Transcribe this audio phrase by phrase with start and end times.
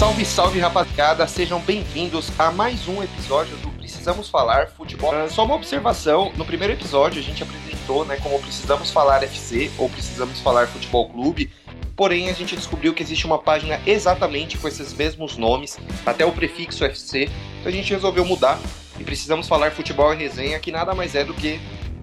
[0.00, 5.12] Salve, salve rapaziada, sejam bem-vindos a mais um episódio do Precisamos Falar Futebol.
[5.28, 9.90] Só uma observação: no primeiro episódio a gente apresentou né, como Precisamos Falar FC ou
[9.90, 11.50] Precisamos Falar Futebol Clube.
[11.94, 16.32] Porém, a gente descobriu que existe uma página exatamente com esses mesmos nomes, até o
[16.32, 17.28] prefixo FC.
[17.58, 18.58] Então a gente resolveu mudar
[18.98, 21.60] e precisamos falar futebol e resenha, que nada mais é do que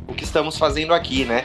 [0.08, 1.44] o que estamos fazendo aqui, né?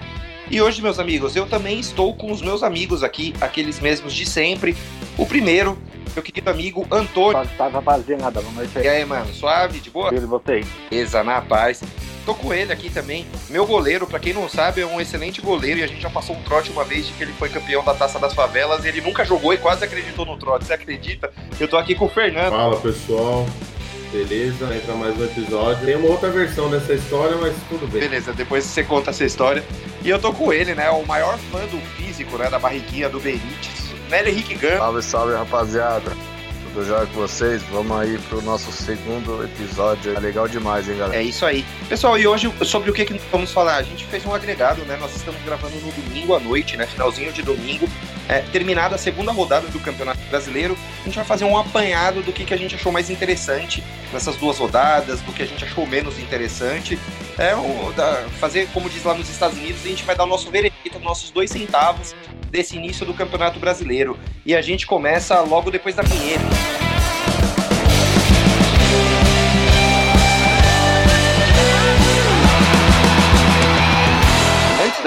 [0.50, 4.26] E hoje, meus amigos, eu também estou com os meus amigos aqui, aqueles mesmos de
[4.26, 4.76] sempre.
[5.16, 5.78] O primeiro,
[6.14, 7.48] meu querido amigo Antônio.
[7.56, 8.84] Tava rapaziada, boa noite aí.
[8.84, 10.14] E aí, mano, suave, de boa?
[10.14, 10.64] Ele, voltei.
[10.90, 11.82] Beleza, na paz.
[12.24, 13.26] Tô com ele aqui também.
[13.50, 16.36] Meu goleiro, para quem não sabe, é um excelente goleiro e a gente já passou
[16.36, 19.00] um trote uma vez de que ele foi campeão da Taça das Favelas e ele
[19.00, 20.66] nunca jogou e quase acreditou no trote.
[20.66, 21.32] Você acredita?
[21.58, 22.52] Eu tô aqui com o Fernando.
[22.52, 23.46] Fala, pessoal.
[24.12, 25.86] Beleza, entra mais um episódio.
[25.86, 28.02] Tem uma outra versão dessa história, mas tudo bem.
[28.02, 29.64] Beleza, depois você conta essa história.
[30.02, 30.90] E eu tô com ele, né?
[30.90, 32.50] O maior fã do físico, né?
[32.50, 34.76] Da barriguinha do Benítez, Nélio Henrique Gama.
[34.76, 36.12] Salve, salve, rapaziada.
[36.74, 37.62] Tudo jóia com vocês?
[37.70, 40.14] Vamos aí pro nosso segundo episódio.
[40.14, 41.18] É legal demais, hein, galera?
[41.18, 41.64] É isso aí.
[41.88, 43.76] Pessoal, e hoje sobre o que, que vamos falar?
[43.76, 44.98] A gente fez um agregado, né?
[45.00, 46.86] Nós estamos gravando no domingo à noite, né?
[46.86, 47.88] Finalzinho de domingo.
[48.32, 52.32] É, terminada a segunda rodada do Campeonato Brasileiro, a gente vai fazer um apanhado do
[52.32, 55.86] que, que a gente achou mais interessante nessas duas rodadas, do que a gente achou
[55.86, 56.98] menos interessante.
[57.36, 60.26] É, um, da, fazer, como diz lá nos Estados Unidos, a gente vai dar o
[60.26, 62.14] nosso veredito, nossos dois centavos
[62.50, 64.18] desse início do Campeonato Brasileiro.
[64.46, 66.81] E a gente começa logo depois da vinheta.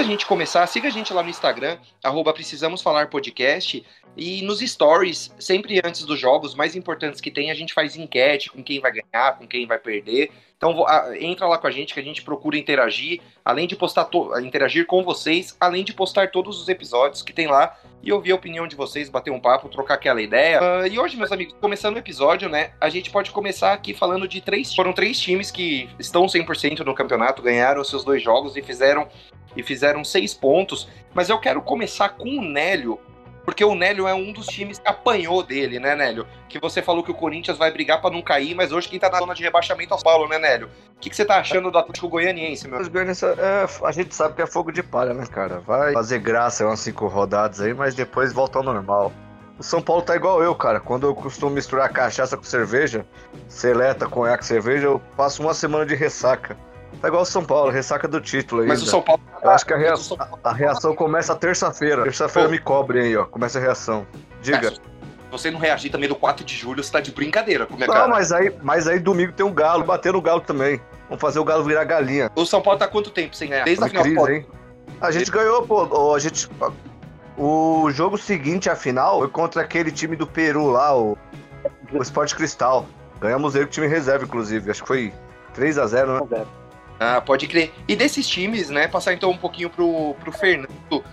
[0.05, 3.83] Gente começar, siga a gente lá no Instagram, arroba Precisamos Falar Podcast,
[4.15, 8.51] e nos stories, sempre antes dos jogos mais importantes que tem, a gente faz enquete
[8.51, 10.31] com quem vai ganhar, com quem vai perder.
[10.57, 10.85] Então
[11.19, 14.09] entra lá com a gente que a gente procura interagir, além de postar
[14.41, 18.35] interagir com vocês, além de postar todos os episódios que tem lá e ouvir a
[18.35, 20.61] opinião de vocês, bater um papo, trocar aquela ideia.
[20.61, 22.71] Uh, e hoje, meus amigos, começando o episódio, né?
[22.79, 24.73] A gente pode começar aqui falando de três.
[24.73, 29.09] Foram três times que estão 100% no campeonato, ganharam seus dois jogos e fizeram
[29.55, 30.87] e fizeram seis pontos.
[31.13, 32.99] Mas eu quero começar com o Nélio,
[33.45, 36.25] porque o Nélio é um dos times que apanhou dele, né, Nélio?
[36.49, 39.09] Que você falou que o Corinthians vai brigar para não cair, mas hoje quem tá
[39.09, 40.67] na zona de rebaixamento é o Paulo, né, Nélio?
[40.97, 42.79] O que, que você tá achando do Atlético Goianiense, meu?
[42.81, 45.59] É, a gente sabe que é fogo de palha, né, cara?
[45.59, 49.13] Vai fazer graça umas cinco rodadas aí, mas depois volta ao normal.
[49.59, 50.79] O São Paulo tá igual eu, cara.
[50.79, 53.05] Quando eu costumo misturar cachaça com cerveja,
[53.47, 56.57] seleta, conhaque, cerveja, eu passo uma semana de ressaca.
[57.01, 58.67] Tá igual o São Paulo, ressaca do título aí.
[58.67, 59.21] Mas o São Paulo.
[59.41, 62.03] Eu acho que a reação, a reação começa terça-feira.
[62.03, 63.25] Terça-feira me cobre aí, ó.
[63.25, 64.07] Começa a reação.
[64.41, 64.71] Diga.
[64.71, 64.79] Se
[65.31, 68.07] você não reagir também no 4 de julho, você tá de brincadeira com Não, cara.
[68.07, 70.79] mas aí, mas aí domingo tem um galo, bater no galo também.
[71.09, 72.31] Vamos fazer o galo virar galinha.
[72.35, 73.65] O São Paulo tá quanto tempo sem ganhar?
[73.65, 74.03] Desde a final.
[74.03, 74.45] Crise, hein?
[75.01, 76.15] A gente ganhou, pô.
[76.15, 76.49] A gente.
[77.37, 81.17] O jogo seguinte à final foi contra aquele time do Peru lá, o,
[81.91, 82.85] o Sport Cristal.
[83.19, 84.71] Ganhamos ele com o time reserva, inclusive.
[84.71, 85.13] Acho que foi
[85.53, 86.45] 3 a 0 né?
[86.99, 87.73] Ah, pode crer.
[87.87, 91.03] E desses times, né, passar então um pouquinho pro, pro Fernando.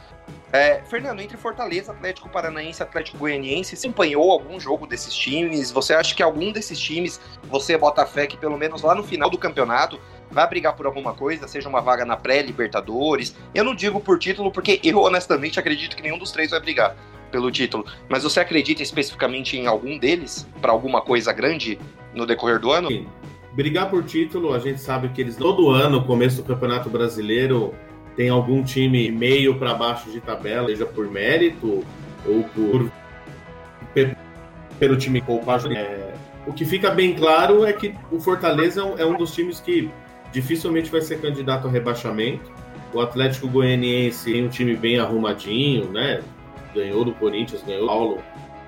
[0.52, 5.70] É, Fernando, entre Fortaleza, Atlético Paranaense Atlético Goianiense, você acompanhou algum jogo desses times?
[5.70, 9.30] Você acha que algum desses times, você bota fé que pelo menos lá no final
[9.30, 9.98] do campeonato
[10.30, 13.34] vai brigar por alguma coisa, seja uma vaga na pré-Libertadores?
[13.54, 16.94] Eu não digo por título, porque eu honestamente acredito que nenhum dos três vai brigar
[17.30, 17.86] pelo título.
[18.06, 21.80] Mas você acredita especificamente em algum deles para alguma coisa grande
[22.12, 22.88] no decorrer do ano?
[22.88, 23.08] Sim
[23.54, 27.74] brigar por título, a gente sabe que eles todo ano, começo do Campeonato Brasileiro,
[28.16, 31.84] tem algum time meio para baixo de tabela, seja por mérito
[32.26, 32.90] ou por
[34.78, 35.60] pelo time poupar.
[35.70, 36.14] É,
[36.46, 39.90] o que fica bem claro é que o Fortaleza é um dos times que
[40.32, 42.50] dificilmente vai ser candidato ao rebaixamento.
[42.92, 46.20] O Atlético Goianiense tem um time bem arrumadinho, né?
[46.74, 48.18] Ganhou do Corinthians, ganhou do Paulo.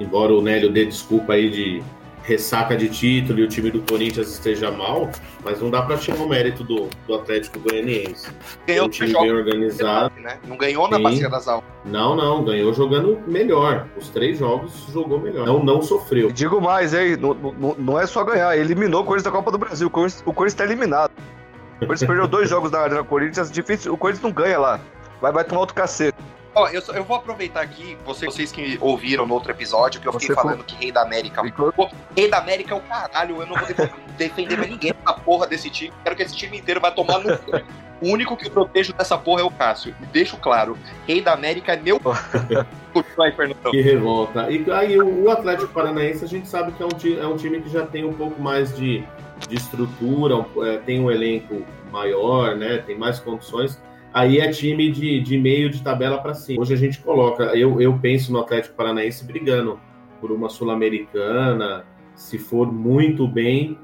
[0.01, 1.83] Embora o Nélio dê desculpa aí de
[2.25, 5.11] ressaca de título e o time do Corinthians esteja mal,
[5.45, 8.31] mas não dá para tirar o mérito do, do Atlético Goianiense.
[8.67, 10.15] Ganhou um time bem organizado.
[10.19, 10.39] Né?
[10.47, 11.65] Não ganhou na Bacia das Almas.
[11.85, 13.87] Não, não, ganhou jogando melhor.
[13.97, 15.47] Os três jogos jogou melhor.
[15.47, 16.33] Não, não sofreu.
[16.33, 17.17] Digo mais, hein?
[17.19, 19.87] Não, não, não é só ganhar, eliminou o Corinthians da Copa do Brasil.
[19.87, 21.13] O Corinthians, o Corinthians tá eliminado.
[21.77, 23.93] O Corinthians perdeu dois jogos na Arena Corinthians, difícil.
[23.93, 24.81] O Corinthians não ganha lá.
[25.21, 26.17] Vai, vai tomar outro cacete.
[26.55, 30.13] Ó, eu, eu vou aproveitar aqui, vocês, vocês que ouviram no outro episódio, que eu
[30.13, 30.67] fiquei Você falando foi...
[30.67, 31.43] que Rei da América.
[31.75, 33.67] Pô, Rei da América é o caralho, eu não vou
[34.17, 35.93] defender mais ninguém na porra desse time.
[36.05, 37.35] Quero que esse time inteiro vai tomar no.
[38.01, 39.95] O único que eu protejo dessa porra é o Cássio.
[40.01, 42.01] E deixo claro, Rei da América é meu.
[43.73, 44.49] Que revolta.
[44.53, 47.69] E aí o Atlético Paranaense a gente sabe que é um, é um time que
[47.69, 49.03] já tem um pouco mais de,
[49.49, 52.79] de estrutura, é, tem um elenco maior, né?
[52.79, 53.81] Tem mais condições
[54.15, 56.63] aí é time de, de meio de tabela para cima.
[56.63, 59.81] Hoje a gente coloca, eu, eu penso no Atlético Paranaense brigando
[60.21, 61.85] por uma Sul-Americana,
[62.15, 63.77] se for muito bem,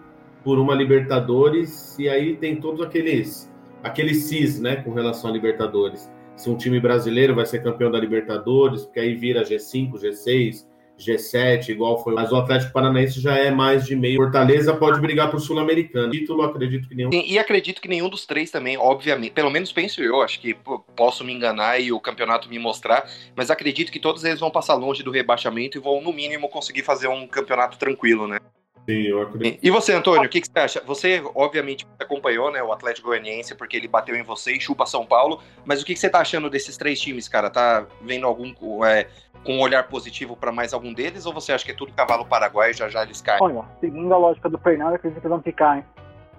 [0.44, 3.50] por uma Libertadores, e aí tem todos aqueles
[3.82, 6.10] aqueles cis, né, com relação a Libertadores.
[6.36, 10.66] Se um time brasileiro vai ser campeão da Libertadores, porque aí vira G5, G6,
[11.00, 12.14] G7, igual foi.
[12.14, 14.16] Mas o Atlético Paranaense já é mais de meio.
[14.16, 16.10] Fortaleza pode brigar por Sul-Americano.
[16.10, 17.10] Título, acredito que nenhum.
[17.10, 19.32] Sim, e acredito que nenhum dos três também, obviamente.
[19.32, 23.08] Pelo menos penso eu, acho que pô, posso me enganar e o campeonato me mostrar.
[23.34, 26.82] Mas acredito que todos eles vão passar longe do rebaixamento e vão, no mínimo, conseguir
[26.82, 28.38] fazer um campeonato tranquilo, né?
[28.88, 29.58] Sim, eu acredito.
[29.62, 30.82] E você, Antônio, o que, que, você acha?
[30.86, 35.06] Você, obviamente, acompanhou né, o Atlético Goianiense porque ele bateu em você e chupa São
[35.06, 37.50] Paulo, mas o que, que você tá achando desses três times, cara?
[37.50, 39.06] Tá vendo algum é,
[39.44, 42.24] com um olhar positivo para mais algum deles ou você acha que é tudo cavalo
[42.24, 43.42] paraguai e já já eles caem?
[43.42, 45.84] Olha, seguindo a lógica do Fernando, acredito que vão ficar hein?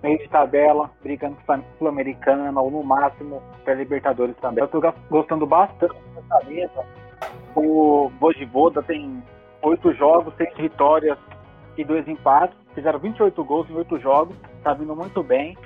[0.03, 4.63] meio de tabela, brigando com a Sul-Americana ou no máximo para Libertadores também.
[4.63, 6.85] Eu tô gostando bastante dessa mesa.
[7.55, 9.23] O Vojivoda tem
[9.61, 11.17] oito jogos, seis vitórias
[11.77, 12.57] e dois empates.
[12.73, 15.57] Fizeram 28 gols em oito jogos, tá vindo muito bem.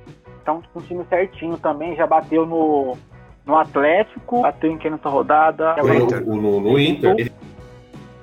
[0.42, 2.98] Então, um time certinho também, já bateu no,
[3.46, 5.76] no Atlético, bateu em quem nessa rodada?
[5.78, 6.26] No Inter.
[6.26, 7.32] No, no Inter.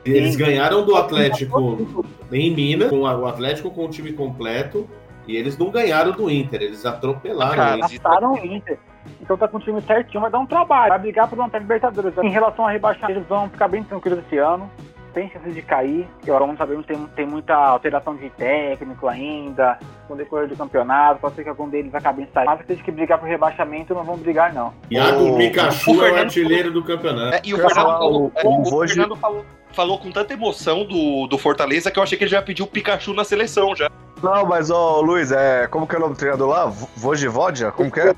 [0.05, 4.89] Eles ganharam do Atlético em Minas, com o Atlético com o time completo,
[5.29, 8.31] e eles não ganharam do Inter, eles atropelaram Cara, o Inter.
[8.31, 8.79] o Inter.
[9.21, 10.89] Então tá com o time certinho, vai dar um trabalho.
[10.89, 12.15] Vai brigar por ter Libertadores.
[12.19, 14.69] Em relação a rebaixar, eles vão ficar bem tranquilos esse ano
[15.13, 16.09] tem chance de cair.
[16.27, 20.57] E agora não sabemos tem, tem muita alteração de técnico ainda, com o decorrer do
[20.57, 22.51] campeonato, pode ser que algum deles acabe saindo.
[22.51, 24.73] Mas tem que brigar por rebaixamento, não vão brigar, não.
[24.91, 27.37] Iago o Pikachu o é o artilheiro do campeonato.
[27.37, 31.27] É, e o Fernando, falou, o, o, o Fernando falou, falou, com tanta emoção do,
[31.27, 33.91] do Fortaleza que eu achei que ele já pediu o Pikachu na seleção já.
[34.23, 36.67] Não, mas ó, Luiz, é, como que é o nome do treinador lá?
[36.97, 37.73] Vojivodia?
[37.73, 38.15] Como que é?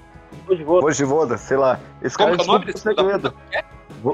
[0.47, 0.81] Vojivoda.
[0.83, 1.81] Vojivoda, sei lá.
[2.03, 3.35] Esse como cara é o nome desse segredo.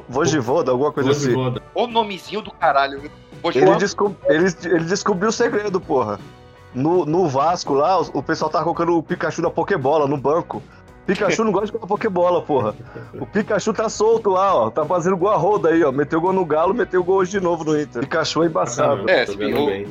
[0.08, 1.60] Vojivoda, alguma coisa Vojivoda.
[1.60, 1.70] assim.
[1.74, 3.10] O nomezinho do caralho.
[3.54, 4.14] Ele, descob...
[4.28, 6.20] ele, ele, descobriu o segredo, porra.
[6.74, 10.62] No, no Vasco lá, o pessoal tava colocando o Pikachu na Pokébola, no banco.
[11.06, 12.74] Pikachu não gosta de jogar Pokébola, porra.
[13.14, 14.70] O Pikachu tá solto lá, ó.
[14.70, 15.90] Tá fazendo gol a roda aí, ó.
[15.90, 18.02] Meteu gol no Galo, meteu gol hoje de novo no Inter.
[18.02, 19.10] Pikachu é embaçado.
[19.10, 19.88] É, se bem.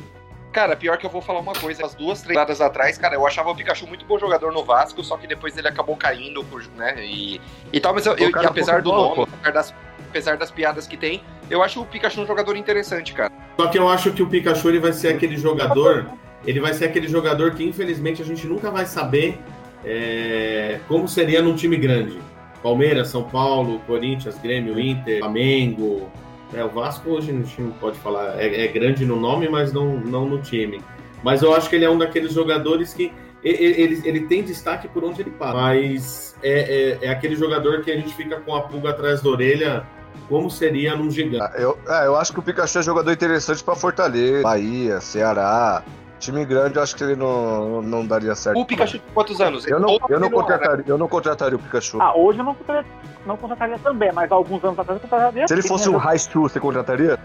[0.52, 1.84] Cara, pior que eu vou falar uma coisa.
[1.84, 5.02] As duas, três temporadas atrás, cara, eu achava o Pikachu muito bom jogador no Vasco,
[5.04, 6.44] só que depois ele acabou caindo,
[6.76, 7.04] né?
[7.04, 7.40] E,
[7.72, 9.74] e tal, mas eu, eu apesar do nome, apesar das,
[10.10, 13.32] apesar das piadas que tem, eu acho o Pikachu um jogador interessante, cara.
[13.56, 16.06] Só que eu acho que o Pikachu ele vai ser aquele jogador.
[16.44, 19.38] Ele vai ser aquele jogador que, infelizmente, a gente nunca vai saber
[19.84, 22.18] é, como seria num time grande.
[22.62, 26.10] Palmeiras, São Paulo, Corinthians, Grêmio, Inter, Flamengo,
[26.52, 29.96] é, o Vasco hoje gente não pode falar, é, é, grande no nome, mas não,
[29.98, 30.80] não no time.
[31.22, 34.88] Mas eu acho que ele é um daqueles jogadores que ele, ele, ele tem destaque
[34.88, 35.56] por onde ele passa.
[35.56, 39.30] Mas é, é, é, aquele jogador que a gente fica com a pulga atrás da
[39.30, 39.86] orelha,
[40.28, 41.42] como seria num gigante.
[41.42, 45.82] Ah, eu, é, eu acho que o Pikachu é jogador interessante para Fortaleza, Bahia, Ceará.
[46.20, 48.60] Time grande, eu acho que ele não, não daria certo.
[48.60, 49.66] O Pikachu tem quantos anos?
[49.66, 52.00] Eu não, eu, não contrataria, eu não contrataria o Pikachu.
[52.00, 52.90] Ah, hoje eu não contrataria,
[53.26, 55.48] não contrataria também, mas alguns anos atrás eu contrataria.
[55.48, 57.18] Se ele fosse um Raichu, você contrataria?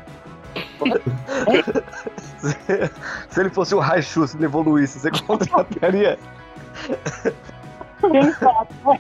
[2.38, 2.56] se,
[3.30, 6.18] se, ele fosse um Raichu, se ele evoluísse, você contrataria?
[8.00, 8.70] Quem sabe?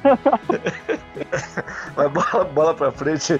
[1.95, 3.39] Mas bola, bola pra frente.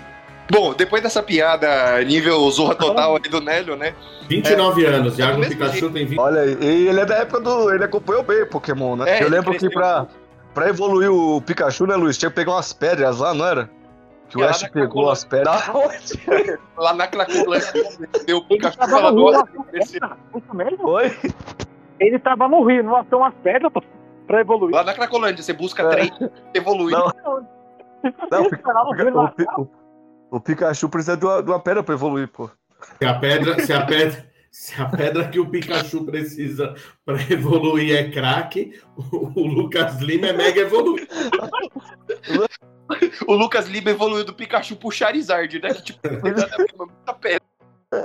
[0.50, 3.96] Bom, depois dessa piada nível zorra total ali do Nélio, né?
[4.27, 6.19] 29 é, anos, Iago Pikachu tem 20.
[6.19, 7.74] Olha, e ele é da época do.
[7.74, 9.19] Ele acompanhou bem o Pokémon, né?
[9.19, 10.08] É, eu lembro que pra,
[10.53, 12.17] pra evoluir o Pikachu, né, Luiz?
[12.17, 13.69] Tinha que pegar umas pedras lá, não era?
[14.29, 15.69] Que o Ash pegou as pedras.
[16.77, 17.72] lá na Cracolândia,
[18.25, 18.77] deu o Pikachu
[19.13, 19.48] nossa.
[19.74, 20.88] Isso mesmo?
[20.88, 21.15] Oi?
[22.00, 23.72] Ele tava no Rio, não achou umas pedras
[24.27, 24.75] pra evoluir.
[24.75, 25.89] Lá na Cracolândia, você busca é.
[25.89, 26.12] três,
[26.53, 26.91] evolui.
[26.91, 27.12] Não,
[28.31, 29.69] não o, o,
[30.32, 32.50] o Pikachu precisa de uma, de uma pedra pra evoluir, pô.
[33.00, 37.96] Se a pedra, se a pedra, se a pedra que o Pikachu precisa para evoluir
[37.96, 41.08] é craque, o, o, Lucas Lima é mega evoluído.
[43.27, 45.74] o Lucas Lima evoluiu do Pikachu pro Charizard, né?
[45.74, 46.00] Que tipo,
[46.77, 47.44] muita pedra.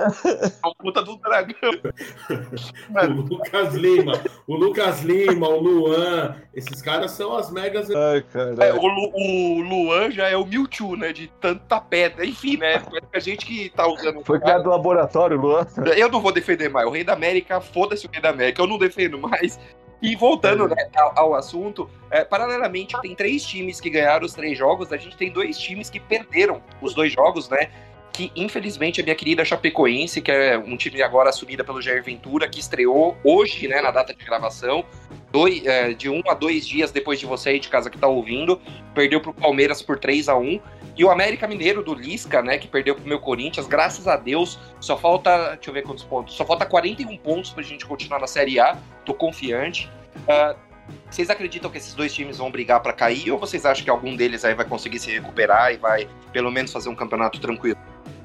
[0.63, 1.71] A puta do dragão.
[3.09, 4.13] o Lucas Lima,
[4.47, 7.89] o Lucas Lima, o Luan, esses caras são as megas.
[7.89, 8.23] Ai,
[8.59, 11.13] é, o, Lu, o, Luan já é o Mewtwo, né?
[11.13, 12.25] De tanta pedra.
[12.25, 12.81] Enfim, né?
[13.13, 14.23] A gente que tá usando.
[14.23, 15.65] Foi criado no laboratório, Luan.
[15.95, 16.87] Eu não vou defender mais.
[16.87, 18.61] O Rei da América, foda-se o Rei da América.
[18.61, 19.59] Eu não defendo mais.
[20.01, 24.57] E voltando né, ao, ao, assunto, é, paralelamente tem três times que ganharam os três
[24.57, 27.69] jogos, a gente tem dois times que perderam os dois jogos, né?
[28.11, 32.47] Que infelizmente a minha querida Chapecoense, que é um time agora assumida pelo Jair Ventura,
[32.47, 34.83] que estreou hoje, né, na data de gravação,
[35.31, 38.07] dois, é, de um a dois dias depois de você aí de casa que tá
[38.07, 38.59] ouvindo,
[38.93, 40.59] perdeu pro Palmeiras por 3 a 1
[40.97, 44.59] e o América Mineiro do Lisca, né, que perdeu pro meu Corinthians, graças a Deus,
[44.79, 48.27] só falta, deixa eu ver quantos pontos, só falta 41 pontos pra gente continuar na
[48.27, 49.89] Série A, tô confiante.
[50.27, 50.71] Uh,
[51.09, 54.15] vocês acreditam que esses dois times vão brigar para cair ou vocês acham que algum
[54.15, 57.77] deles aí vai conseguir se recuperar e vai pelo menos fazer um campeonato tranquilo?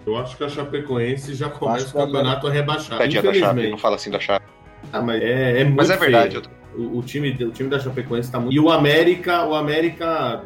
[0.06, 2.96] Eu acho que a Chapecoense já começa o campeonato a rebaixar.
[2.96, 4.46] Tadinha da Chape, não fala assim da Chape.
[4.92, 6.40] Ah, mas é, é muito Mas é verdade.
[6.76, 8.54] O, o, time, o time da Chapecoense tá muito...
[8.54, 10.44] E o América, o América...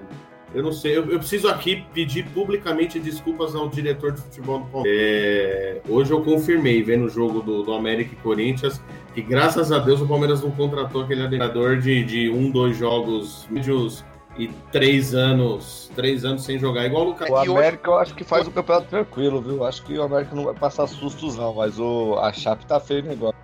[0.52, 4.66] Eu não sei, eu, eu, preciso aqui pedir publicamente desculpas ao diretor de futebol do
[4.66, 5.00] Palmeiras.
[5.00, 8.82] É, hoje eu confirmei, vendo o jogo do, do América e Corinthians,
[9.14, 13.46] que graças a Deus o Palmeiras não contratou aquele adestrador de, de um, dois jogos
[13.48, 14.04] médios
[14.38, 17.28] e três anos, três anos sem jogar, igual o Lucas.
[17.28, 19.64] O América eu acho que faz o campeonato tranquilo, viu?
[19.64, 23.02] Acho que o América não vai passar sustos, não, mas o, a Chape tá feio
[23.02, 23.38] o negócio.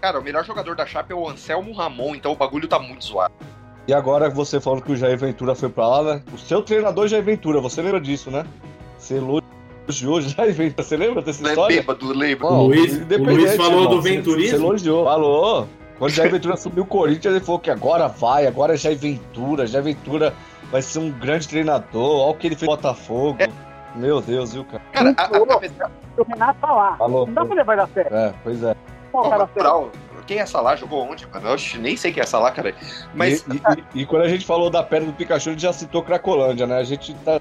[0.00, 3.04] Cara, o melhor jogador da Chape é o Anselmo Ramon, então o bagulho tá muito
[3.04, 3.32] zoado.
[3.86, 6.22] E agora você falando que o Jair Ventura foi pra lá, né?
[6.32, 8.46] O seu treinador Jair Ventura, você lembra disso, né?
[8.96, 11.74] Você elogiou Jair Ventura, você lembra dessa história?
[11.74, 12.46] É bêbado, lembra?
[12.46, 14.50] o Luiz, o Luiz falou irmão, do venturismo?
[14.50, 15.68] Você, você elogiou, falou.
[16.02, 18.98] Quando o Jair Ventura subiu o Corinthians, ele falou que agora vai, agora é Jair
[18.98, 20.34] Ventura, Jair Ventura
[20.68, 23.36] vai ser um grande treinador, olha o que ele fez no Botafogo.
[23.40, 23.48] É.
[23.94, 24.82] Meu Deus, viu, cara?
[24.92, 26.20] Cara, a, a, a...
[26.20, 26.96] o Renato tá lá.
[26.96, 28.16] Falou, não dá pra levar ele a sério.
[28.16, 28.74] É, pois é.
[29.12, 29.48] Pô, cara,
[30.26, 30.74] quem é Salah?
[30.74, 31.50] Jogou onde, mano?
[31.50, 32.74] Eu nem sei quem é Salah, cara.
[33.14, 33.46] Mas...
[33.46, 36.02] E, e, e, quando a gente falou da perna do Pikachu, a gente já citou
[36.02, 36.78] Cracolândia, né?
[36.78, 37.40] A gente tá...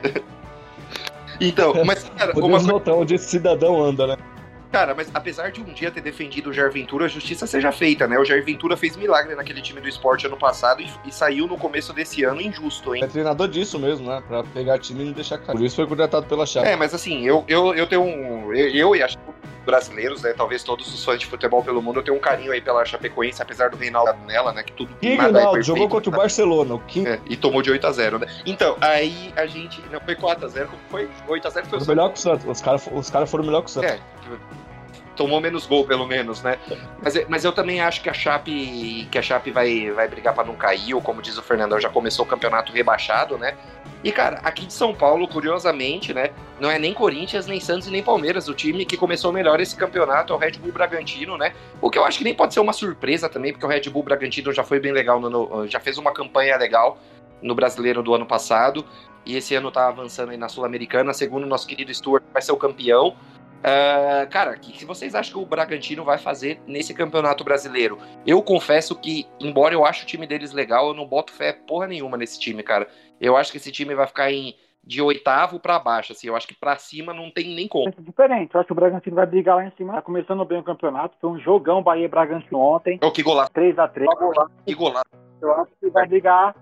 [1.38, 2.32] então, mas, cara...
[2.32, 2.72] Podemos uma...
[2.72, 4.16] notar onde esse cidadão anda, né?
[4.72, 8.08] Cara, mas apesar de um dia ter defendido o Jair Ventura, a justiça seja feita,
[8.08, 8.18] né?
[8.18, 11.58] O Jair Ventura fez milagre naquele time do esporte ano passado e, e saiu no
[11.58, 13.04] começo desse ano injusto, hein?
[13.04, 14.22] É treinador disso mesmo, né?
[14.26, 15.54] Pra pegar time e não deixar cair.
[15.54, 16.66] Por isso foi contratado pela Chape.
[16.66, 18.54] É, mas assim, eu, eu, eu tenho um.
[18.54, 19.18] Eu, eu e acho
[19.64, 20.32] brasileiros, né?
[20.36, 23.70] Talvez todos os fãs de futebol pelo mundo, tenho um carinho aí pela Chapecoense, apesar
[23.70, 24.62] do Reinaldo nela, né?
[24.62, 26.16] Que tudo que nada Reinaldo, é jogou contra né?
[26.16, 27.08] o Barcelona, o King...
[27.08, 28.26] é, e tomou de 8 a 0 né?
[28.44, 29.82] Então, aí a gente.
[29.90, 32.46] Não, foi 4 a 0 foi 8 a 0 foi o melhor que o Santos.
[32.46, 33.90] Os caras os cara foram melhor que o Santos.
[33.90, 34.71] É
[35.16, 36.58] tomou menos gol, pelo menos, né?
[37.02, 40.44] Mas, mas eu também acho que a Chape, que a Chape vai, vai brigar para
[40.44, 43.56] não cair, ou como diz o Fernandão, já começou o campeonato rebaixado, né?
[44.04, 46.30] E, cara, aqui de São Paulo, curiosamente, né?
[46.58, 48.48] Não é nem Corinthians, nem Santos e nem Palmeiras.
[48.48, 51.54] O time que começou melhor esse campeonato é o Red Bull Bragantino, né?
[51.80, 54.02] O que eu acho que nem pode ser uma surpresa também, porque o Red Bull
[54.02, 56.98] Bragantino já foi bem legal, no, já fez uma campanha legal
[57.40, 58.84] no brasileiro do ano passado.
[59.24, 61.14] E esse ano tá avançando aí na Sul-Americana.
[61.14, 63.14] Segundo o nosso querido Stuart, vai ser o campeão.
[63.62, 67.96] Uh, cara, o que vocês acham que o Bragantino vai fazer nesse campeonato brasileiro?
[68.26, 71.86] Eu confesso que, embora eu ache o time deles legal, eu não boto fé porra
[71.86, 72.88] nenhuma nesse time, cara.
[73.20, 76.26] Eu acho que esse time vai ficar em de oitavo para baixo, assim.
[76.26, 77.88] Eu acho que para cima não tem nem como.
[77.88, 78.52] É diferente.
[78.52, 79.94] Eu acho que o Bragantino vai brigar lá em cima.
[79.94, 81.16] Tá começando bem o campeonato.
[81.20, 82.98] Foi um jogão Bahia Bragantino ontem.
[83.02, 83.52] Oh, que golaço.
[83.52, 84.06] 3x3.
[84.66, 85.06] Que golaço.
[85.40, 86.54] Eu acho que vai brigar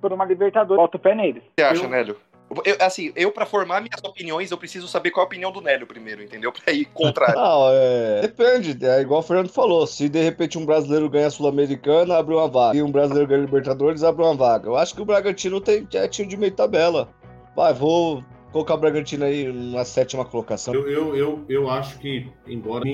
[0.00, 0.80] por uma Libertadores.
[0.80, 1.42] Bota o pé neles.
[1.58, 1.86] Você acha.
[1.86, 2.16] Nélio?
[2.64, 5.60] Eu, assim, eu para formar minhas opiniões, eu preciso saber qual é a opinião do
[5.60, 6.52] Nélio primeiro, entendeu?
[6.54, 7.32] Pra ir contra.
[7.34, 8.20] Não, é...
[8.22, 9.86] Depende, é igual o Fernando falou.
[9.86, 12.78] Se de repente um brasileiro ganha a Sul-Americana, abre uma vaga.
[12.78, 14.68] E um brasileiro ganha a Libertadores, abre uma vaga.
[14.68, 17.08] Eu acho que o Bragantino tem é time de meio tabela.
[17.54, 20.72] Vai, vou colocar o Bragantino aí na sétima colocação.
[20.72, 22.84] Eu, eu, eu, eu acho que, embora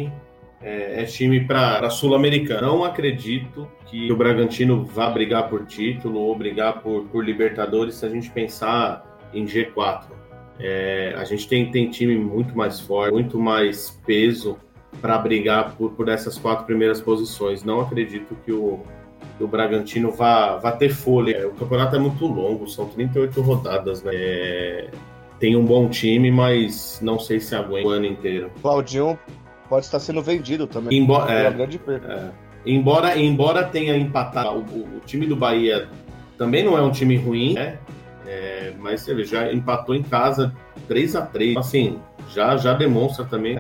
[0.62, 6.35] é, é time para Sul-Americana, não acredito que o Bragantino vá brigar por título ou
[6.37, 10.04] brigar por, por Libertadores se a gente pensar em G4.
[10.58, 14.56] É, a gente tem, tem time muito mais forte, muito mais peso
[15.00, 17.64] para brigar por, por essas quatro primeiras posições.
[17.64, 18.80] Não acredito que o,
[19.36, 21.36] que o Bragantino vá, vá ter folha.
[21.36, 24.02] É, o campeonato é muito longo, são 38 rodadas.
[24.02, 24.12] Né?
[24.14, 24.90] É,
[25.38, 28.50] tem um bom time, mas não sei se aguenta o ano inteiro.
[28.60, 29.18] Claudinho
[29.68, 30.98] pode estar sendo vendido também.
[30.98, 32.32] Embora, é, grande perda.
[32.64, 35.88] É, embora, embora tenha empatado, o, o, time do Bahia
[36.38, 37.78] também não é um time ruim, né?
[38.26, 40.54] É, mas ele já empatou em casa
[40.86, 41.98] 3 a 3 Assim,
[42.28, 43.58] já, já demonstra também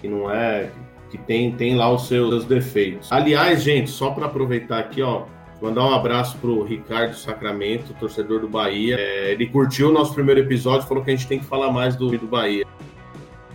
[0.00, 0.70] que não é.
[1.10, 3.12] que tem, tem lá os seus, seus defeitos.
[3.12, 5.24] Aliás, gente, só para aproveitar aqui, ó.
[5.60, 8.96] Mandar um abraço pro Ricardo Sacramento, torcedor do Bahia.
[8.98, 11.96] É, ele curtiu o nosso primeiro episódio, falou que a gente tem que falar mais
[11.96, 12.66] do, do Bahia.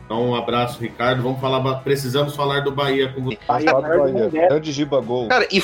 [0.03, 1.21] Então, um abraço, Ricardo.
[1.21, 3.37] Vamos falar, precisamos falar do Bahia com você.
[3.47, 4.29] Bahia, Bahia.
[4.49, 5.27] Grande Giba Gol.
[5.27, 5.63] Cara, e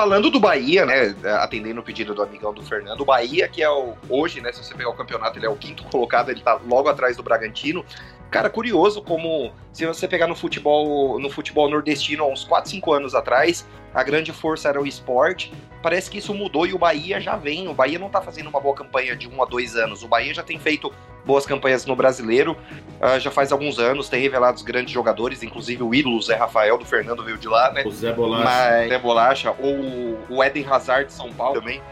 [0.00, 3.68] Falando do Bahia, né, atendendo o pedido do amigão do Fernando, o Bahia, que é
[3.68, 6.58] o, hoje, né, se você pegar o campeonato, ele é o quinto colocado, ele tá
[6.66, 7.84] logo atrás do Bragantino.
[8.30, 12.92] Cara, curioso como, se você pegar no futebol, no futebol nordestino, há uns 4, 5
[12.92, 15.52] anos atrás, a grande força era o esporte.
[15.82, 17.66] Parece que isso mudou e o Bahia já vem.
[17.66, 20.04] O Bahia não tá fazendo uma boa campanha de um a dois anos.
[20.04, 20.92] O Bahia já tem feito
[21.24, 22.56] boas campanhas no brasileiro.
[23.00, 26.78] Uh, já faz alguns anos, tem revelado os grandes jogadores, inclusive o ídolo Zé Rafael
[26.78, 27.82] do Fernando veio de lá, né?
[27.84, 28.44] O Zé Bolacha.
[28.44, 31.82] Mas, Zé Bolacha, ou o Eden Hazard de São Paulo também.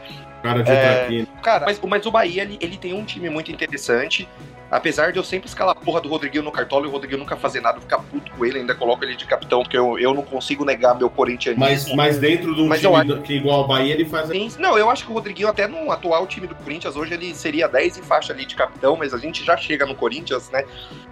[0.42, 1.26] Cara de É, traquino.
[1.42, 4.28] Cara, mas, mas o Bahia, ele, ele tem um time muito interessante.
[4.70, 7.36] Apesar de eu sempre escalar a porra do Rodriguinho no cartola e o Rodriguinho nunca
[7.36, 10.22] fazer nada, ficar puto com ele, ainda coloco ele de capitão, porque eu, eu não
[10.22, 11.64] consigo negar meu corintianismo.
[11.64, 14.28] Mas, mas dentro de um Mas time do- que igual ao Bahia, ele faz.
[14.28, 17.34] Sim, Não, eu acho que o Rodriguinho, até no atual time do Corinthians, hoje ele
[17.34, 20.64] seria 10 e faixa ali de capitão, mas a gente já chega no Corinthians, né?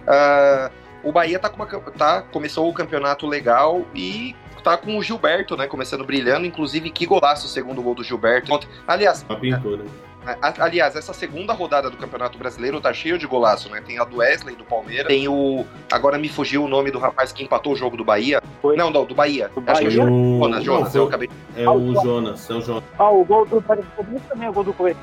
[0.05, 0.69] Ah,
[1.03, 5.55] o Bahia tá com uma, tá, começou o campeonato legal e tá com o Gilberto,
[5.55, 5.65] né?
[5.65, 8.59] Começando brilhando, inclusive que golaço o segundo gol do Gilberto.
[8.87, 9.83] Aliás, Uma pintura.
[10.59, 13.81] Aliás, essa segunda rodada do Campeonato Brasileiro tá cheio de golaço, né?
[13.85, 15.65] Tem a do Wesley, do Palmeiras, tem o.
[15.91, 18.41] Agora me fugiu o nome do rapaz que empatou o jogo do Bahia.
[18.61, 18.75] Foi.
[18.75, 19.49] Não, não, do Bahia.
[19.49, 20.01] Do Acho que Bahia?
[20.01, 21.29] é o Jonas, Jonas, não, eu acabei.
[21.55, 22.83] É o Jonas, é o Jonas.
[22.97, 23.85] Ah, o gol do Paris
[24.27, 24.97] também é o gol do Coelho.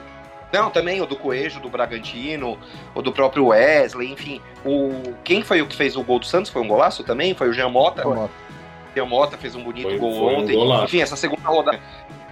[0.53, 2.57] Não, também o do Coelho, do Bragantino,
[2.95, 4.41] o do próprio Wesley, enfim.
[4.65, 5.15] O...
[5.25, 6.51] Quem foi o que fez o gol do Santos?
[6.51, 7.35] Foi um golaço também?
[7.35, 8.07] Foi o Jean Mota?
[8.07, 8.29] O
[8.95, 10.55] Jean Mota fez um bonito Foi- gol foi um ontem.
[10.55, 10.85] golaço.
[10.85, 11.81] enfim, essa segunda rodada.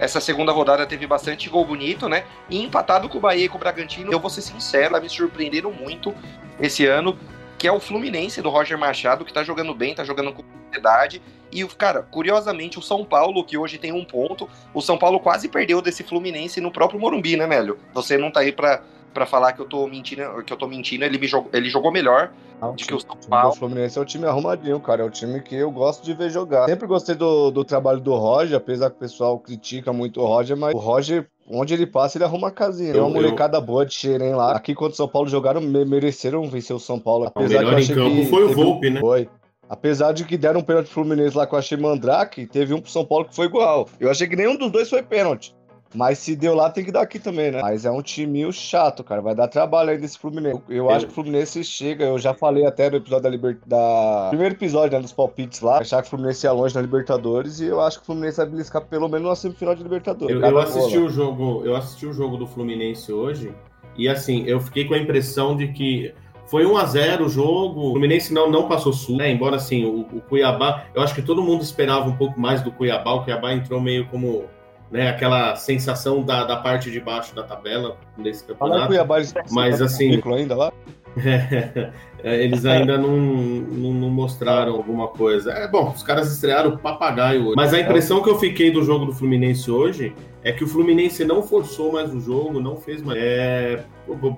[0.03, 2.25] Essa segunda rodada teve bastante gol bonito, né?
[2.49, 5.71] E empatado com o Bahia e com o Bragantino, eu vou ser sincero, me surpreenderam
[5.71, 6.13] muito
[6.59, 7.17] esse ano,
[7.57, 11.21] que é o Fluminense do Roger Machado, que tá jogando bem, tá jogando com qualidade.
[11.49, 15.47] E, cara, curiosamente, o São Paulo, que hoje tem um ponto, o São Paulo quase
[15.47, 17.79] perdeu desse Fluminense no próprio Morumbi, né, Mélio?
[17.93, 21.03] Você não tá aí pra, pra falar que eu tô mentindo, que eu tô mentindo,
[21.05, 23.51] ele, me jogou, ele jogou melhor Não, do que o São O Paulo.
[23.51, 25.03] do Fluminense é um time arrumadinho, cara.
[25.03, 26.65] É um time que eu gosto de ver jogar.
[26.67, 30.57] Sempre gostei do, do trabalho do Roger, apesar que o pessoal critica muito o Roger,
[30.57, 32.91] mas o Roger, onde ele passa, ele arruma a casinha.
[32.93, 34.53] Tem Eu- uma molecada boa de Xerém lá.
[34.55, 37.31] Aqui, quando o São Paulo jogaram, me- mereceram vencer o São Paulo.
[37.35, 38.99] O melhor em campo foi o Volpe, né?
[38.99, 39.29] Foi.
[39.69, 42.81] Apesar de que deram um pênalti pro Fluminense lá que eu achei mandrake, teve um
[42.81, 43.87] pro São Paulo que foi igual.
[43.99, 45.55] Eu achei que nenhum dos dois foi pênalti.
[45.93, 47.61] Mas se deu lá, tem que dar aqui também, né?
[47.61, 49.21] Mas é um timinho chato, cara.
[49.21, 50.61] Vai dar trabalho aí desse Fluminense.
[50.69, 52.05] Eu acho que o Fluminense chega.
[52.05, 54.29] Eu já falei até no episódio da Libertadores.
[54.29, 55.01] Primeiro episódio, né?
[55.01, 55.79] Dos palpites lá.
[55.79, 57.59] Achar que o Fluminense ia longe na Libertadores.
[57.59, 60.35] E eu acho que o Fluminense vai beliscar pelo menos uma semifinal de Libertadores.
[60.35, 61.05] Eu, eu assisti bola.
[61.05, 63.53] o jogo, eu assisti o jogo do Fluminense hoje
[63.97, 66.13] e assim, eu fiquei com a impressão de que
[66.47, 67.89] foi 1 a 0 o jogo.
[67.89, 69.31] O Fluminense não não passou sul, né?
[69.31, 72.71] Embora assim, o, o Cuiabá, eu acho que todo mundo esperava um pouco mais do
[72.71, 73.13] Cuiabá.
[73.13, 74.45] O Cuiabá entrou meio como
[74.93, 78.87] né, aquela sensação da, da parte de baixo da tabela nesse campeonato.
[78.87, 79.17] Cuiabá,
[79.49, 80.71] Mas, tá assim- ainda lá?
[82.25, 85.51] É, Eles ainda não, não, não mostraram alguma coisa.
[85.51, 87.53] É bom, os caras estrearam o papagaio hoje.
[87.57, 91.25] Mas a impressão que eu fiquei do jogo do Fluminense hoje é que o Fluminense
[91.25, 93.19] não forçou mais o jogo, não fez mais.
[93.21, 93.83] É,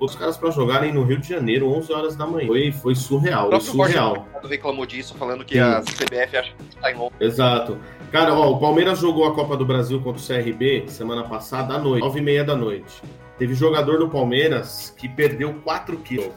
[0.02, 2.48] os caras pra jogarem no Rio de Janeiro, 11 horas da manhã.
[2.48, 4.28] Foi, foi surreal, O foi próprio surreal.
[4.50, 5.60] Reclamou disso, falando que Sim.
[5.60, 6.96] a CBF acha que tá em.
[7.20, 7.78] Exato.
[8.16, 11.78] Cara, ó, o Palmeiras jogou a Copa do Brasil contra o CRB semana passada à
[11.78, 13.02] noite, 9 e meia da noite.
[13.38, 16.30] Teve jogador do Palmeiras que perdeu 4 quilos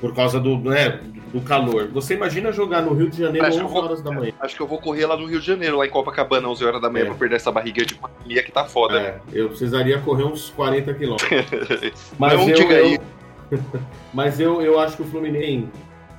[0.00, 0.98] por causa do, né,
[1.32, 1.90] do calor.
[1.92, 4.32] Você imagina jogar no Rio de Janeiro Acho 11 que eu vou- horas da manhã.
[4.40, 6.82] Acho que eu vou correr lá no Rio de Janeiro, lá em Copacabana, 11 horas
[6.82, 7.08] da manhã, É.
[7.08, 9.00] pra perder essa barriga de pandemia que tá foda.
[9.00, 9.08] né?
[9.32, 11.30] É, eu precisaria correr uns 40 quilômetros.
[12.18, 13.00] Mas Não eu, diga eu- aí.
[14.12, 15.68] mas eu, eu acho que o Fluminense,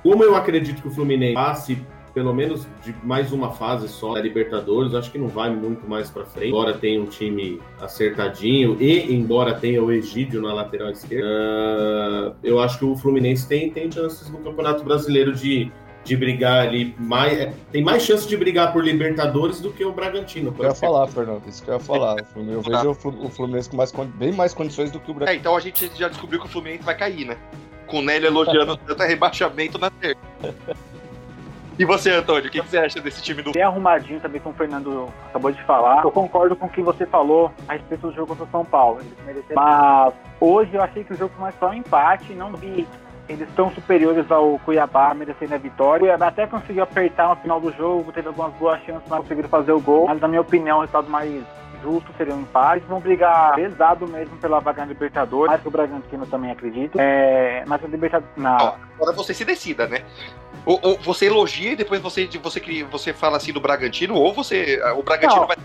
[0.02, 1.78] como eu acredito que o Fluminense passe
[2.16, 6.08] pelo menos de mais uma fase só da Libertadores, acho que não vai muito mais
[6.08, 6.48] pra frente.
[6.48, 12.58] Embora tenha um time acertadinho e embora tenha o Egídio na lateral esquerda, ah, eu
[12.58, 15.70] acho que o Fluminense tem, tem chances no Campeonato Brasileiro de,
[16.04, 17.38] de brigar ali mais.
[17.38, 20.50] é, Tem mais chance de brigar por Libertadores do que o Bragantino.
[20.52, 21.42] por Eu ia falar, Fernando.
[21.46, 22.16] Isso que eu ia falar.
[22.34, 25.16] Eu vejo o Flu- o Fluminense com mais, bem mais condições do que o É,
[25.16, 25.40] Bragantino.
[25.40, 27.36] então a gente já descobriu que o Fluminense vai cair, né?
[27.86, 30.16] Com o Nélio elogiando tanto rebaixamento na terça.
[31.78, 34.54] E você, Antônio, o que, que você acha desse time do Bem arrumadinho também, como
[34.54, 36.04] o Fernando acabou de falar.
[36.04, 39.00] Eu concordo com o que você falou a respeito do jogo contra o São Paulo.
[39.00, 39.62] Eles mereceram.
[39.62, 42.32] Mas hoje eu achei que o jogo foi mais só um empate.
[42.32, 42.86] Não vi
[43.28, 46.04] eles tão superiores ao Cuiabá, merecendo a vitória.
[46.04, 49.48] O Cuiabá até conseguiu apertar no final do jogo, teve algumas boas chances, mas conseguiram
[49.48, 50.06] fazer o gol.
[50.06, 51.44] Mas, na minha opinião, o resultado mais
[51.82, 52.78] justo seria um empate.
[52.78, 56.98] Eles vão brigar pesado mesmo pela vaga na Libertadores, que o Bragantino também acredito.
[56.98, 58.32] É, mas a Libertadores.
[58.36, 58.56] Na,
[58.94, 60.02] agora você se decida, né?
[60.66, 64.80] Ou, ou você elogia e depois você, você, você fala assim do Bragantino, ou você.
[64.96, 65.46] O Bragantino Não.
[65.46, 65.56] vai.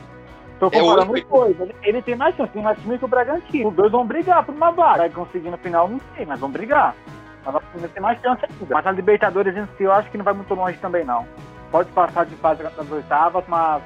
[0.59, 1.59] Tô É comparando os dois.
[1.59, 3.69] Ele, ele tem mais chance, tem mais time que o Bragantino.
[3.69, 4.99] Os dois vão brigar por uma vaga.
[4.99, 6.95] Vai conseguir no final, não sei, mas vão brigar.
[7.43, 8.75] Mas time tem mais chance ainda.
[8.75, 11.27] Mas a Libertadores em si, eu acho que não vai muito longe também, não.
[11.71, 13.81] Pode passar de fase nas oitavas, mas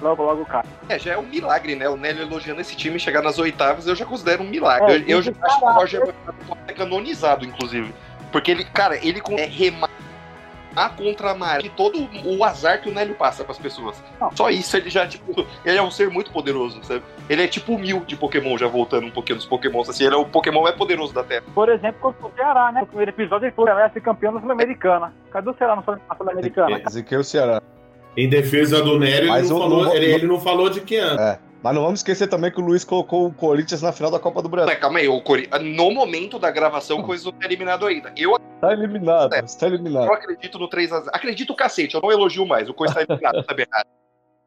[0.00, 0.62] logo, logo cai.
[0.88, 1.88] É, já é um milagre, né?
[1.88, 4.92] O Nélio elogiando esse time chegar nas oitavas, eu já considero um milagre.
[4.92, 5.72] É, eu eu já acho que o.
[5.72, 6.14] Roger
[6.66, 7.92] ser canonizado, inclusive.
[8.30, 9.46] Porque ele, cara, ele é
[10.70, 14.02] remar contra a maré de todo o azar que o Nélio passa pras pessoas.
[14.20, 14.30] Não.
[14.34, 17.02] Só isso, ele já, tipo, ele é um ser muito poderoso, sabe?
[17.28, 20.14] Ele é tipo o Mil de Pokémon, já voltando um pouquinho dos Pokémons, assim, ele
[20.14, 21.44] é o Pokémon mais poderoso da Terra.
[21.54, 22.80] Por exemplo, contra o Ceará, né?
[22.80, 25.12] No primeiro episódio ele falou que vai ser campeão da Sul-Americana.
[25.30, 26.78] Cadê o Ceará na Sul- na Sul-Americana?
[26.78, 26.82] É.
[26.88, 27.60] Ezequiel Ceará.
[28.16, 31.20] Em defesa do Nélio, ele não, o- falou, ele, ele não falou de que ano.
[31.20, 31.38] É.
[31.62, 34.40] Mas não vamos esquecer também que o Luiz colocou o Corinthians na final da Copa
[34.40, 34.74] do Brasil.
[34.80, 35.46] Calma aí, o Cori...
[35.62, 38.10] no momento da gravação, o Corinthians não tá eliminado ainda.
[38.16, 39.40] Eu, Tá eliminado, É.
[39.40, 40.06] está eliminado.
[40.06, 41.08] eu acredito no 3x0.
[41.12, 42.68] Acredito o cacete, eu não elogio mais.
[42.68, 43.86] O Corinthians tá eliminado, tá errado.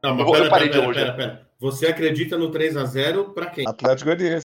[0.03, 0.99] Não, Eu mas vou- eu pera, parei pera, de pera, hoje.
[0.99, 1.47] pera, pera.
[1.59, 3.67] Você acredita no 3x0 pra quem?
[3.67, 4.43] Atlético Goianiense.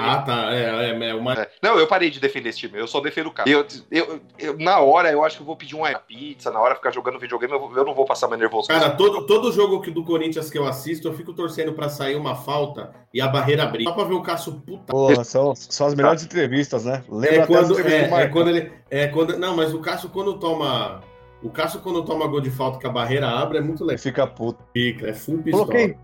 [0.00, 0.52] Ah, tá.
[0.54, 1.34] É, é, é uma...
[1.34, 1.48] É.
[1.62, 3.48] Não, eu parei de defender esse time, eu só defendo o cara.
[3.48, 6.74] Eu, eu, eu- na hora, eu acho que eu vou pedir uma pizza, na hora
[6.74, 8.68] ficar jogando videogame, eu, eu não vou passar mais nervoso.
[8.68, 12.16] Cara, todo, todo jogo que, do Corinthians que eu assisto, eu fico torcendo pra sair
[12.16, 13.84] uma falta e a barreira abrir.
[13.84, 14.84] Só pra ver o Cássio puta.
[14.92, 17.04] Porra, são, são as melhores entrevistas, né?
[17.08, 18.72] Lembra É quando, é, é quando ele.
[18.90, 21.00] É quando, não, mas o Cássio quando toma.
[21.42, 23.98] O Cássio quando toma gol de falta que a barreira abre é muito legal.
[24.02, 24.58] fica puto.
[24.72, 25.66] Fica, é full pistola.
[25.66, 25.96] Coloquei.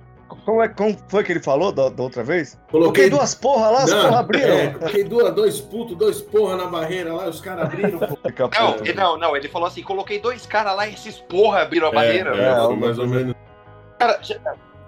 [0.44, 2.58] Como, é, como foi que ele falou da, da outra vez?
[2.70, 4.54] Coloquei Coloquei duas porra lá, as Não, porra abriram.
[4.54, 8.00] É, coloquei duas, dois putos, dois porra na barreira lá, os caras abriram.
[8.00, 11.92] Não, não, não, ele falou assim: coloquei dois caras lá e esses porra abriram a
[11.92, 12.36] barreira.
[12.36, 13.36] É, é, É, mais ou menos.
[13.98, 14.36] Cara, já,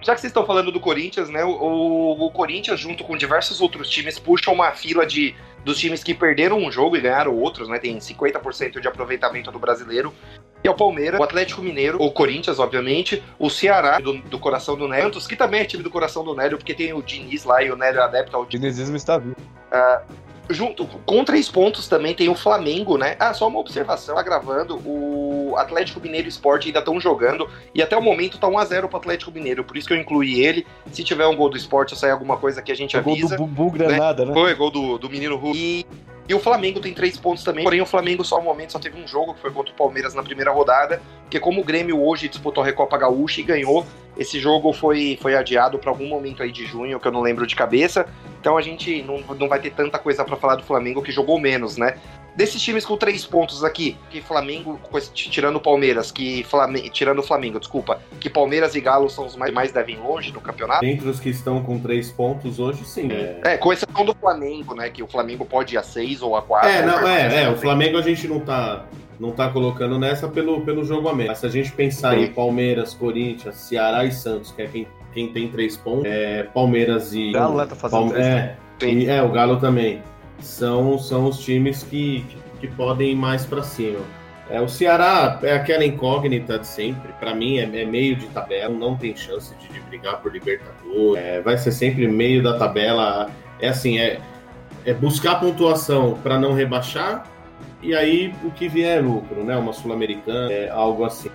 [0.01, 1.45] já que vocês estão falando do Corinthians, né?
[1.45, 6.12] O, o Corinthians, junto com diversos outros times, puxa uma fila de dos times que
[6.12, 7.79] perderam um jogo e ganharam outros, né?
[7.79, 10.12] Tem 50% de aproveitamento do brasileiro.
[10.64, 14.74] E é o Palmeiras, o Atlético Mineiro, o Corinthians, obviamente, o Ceará, do, do coração
[14.74, 17.62] do Nélio, que também é time do coração do Nélio, porque tem o Diniz lá
[17.62, 19.37] e o Nélio é adepto ao dinizismo está vivo.
[20.48, 23.14] Junto com três pontos também tem o Flamengo, né?
[23.18, 27.94] Ah, só uma observação, agravando, o Atlético Mineiro e Sport ainda estão jogando e até
[27.94, 30.66] o momento tá 1x0 pro Atlético Mineiro, por isso que eu incluí ele.
[30.92, 33.14] Se tiver um gol do Sport ou sair alguma coisa que a gente O gol
[33.14, 33.37] do avisa.
[33.37, 34.33] Bubu Granada, né?
[34.33, 35.59] Foi gol do, do menino Hulk.
[35.59, 35.87] E,
[36.29, 37.65] e o Flamengo tem três pontos também.
[37.65, 40.15] Porém, o Flamengo só no momento só teve um jogo, que foi contra o Palmeiras
[40.15, 41.03] na primeira rodada.
[41.25, 43.85] Porque como o Grêmio hoje disputou a Recopa Gaúcha e ganhou,
[44.17, 47.47] esse jogo foi, foi adiado para algum momento aí de junho, que eu não lembro
[47.47, 48.07] de cabeça.
[48.41, 51.39] Então a gente não, não vai ter tanta coisa para falar do Flamengo que jogou
[51.39, 51.97] menos, né?
[52.37, 54.79] Desses times com três pontos aqui, que Flamengo,
[55.13, 59.37] tirando o Palmeiras, que Flamengo, tirando o Flamengo, desculpa, que Palmeiras e Galo são os
[59.37, 60.85] mais, mais devem longe no campeonato.
[60.85, 63.09] Entre os que estão com três pontos hoje, sim.
[63.13, 64.91] É, É, com exceção do Flamengo, né?
[64.91, 66.69] Que o Flamengo pode ir a seis ou a quatro.
[66.69, 68.85] é, não, né, é, é, o Flamengo a gente não tá,
[69.20, 71.31] não tá colocando nessa pelo, pelo jogo a menos.
[71.31, 72.24] Mas se a gente pensar Sim.
[72.24, 77.14] em Palmeiras, Corinthians, Ceará e Santos, que é quem, quem tem três pontos, é, Palmeiras
[77.14, 77.31] e.
[77.31, 80.03] O Galo, né, tá fazendo Palme- três é, e- é, o Galo também.
[80.40, 84.00] São, são os times que, que, que podem ir mais pra cima.
[84.50, 87.12] É, o Ceará é aquela incógnita de sempre.
[87.18, 91.16] Pra mim, é, é meio de tabela, não tem chance de, de brigar por Libertadores.
[91.24, 93.31] É, vai ser sempre meio da tabela.
[93.59, 94.18] É assim, é,
[94.85, 97.27] é buscar pontuação para não rebaixar.
[97.85, 99.57] E aí o que vier é lucro, né?
[99.57, 101.31] Uma Sul-Americana, é, algo assim.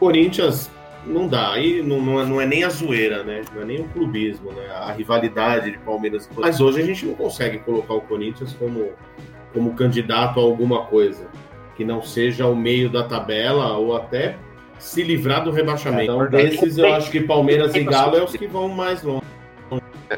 [0.00, 0.70] Corinthians
[1.06, 3.42] não dá, aí não, não, é, não é nem a zoeira, né?
[3.54, 4.66] Não é nem o clubismo, né?
[4.72, 6.58] A rivalidade de Palmeiras e Corinthians.
[6.58, 8.90] Mas hoje a gente não consegue colocar o Corinthians como,
[9.52, 11.28] como candidato a alguma coisa
[11.76, 14.36] que não seja o meio da tabela ou até
[14.80, 16.00] se livrar do rebaixamento.
[16.00, 16.50] É, então, verdade.
[16.50, 19.22] desses eu acho que Palmeiras e Galo é os que vão mais longe.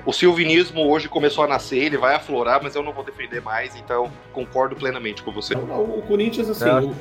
[0.06, 3.74] O silvinismo hoje começou a nascer, ele vai aflorar, mas eu não vou defender mais,
[3.76, 5.54] então concordo plenamente com você.
[5.54, 6.80] Não, O Corinthians, assim, É.
[6.80, 6.94] o,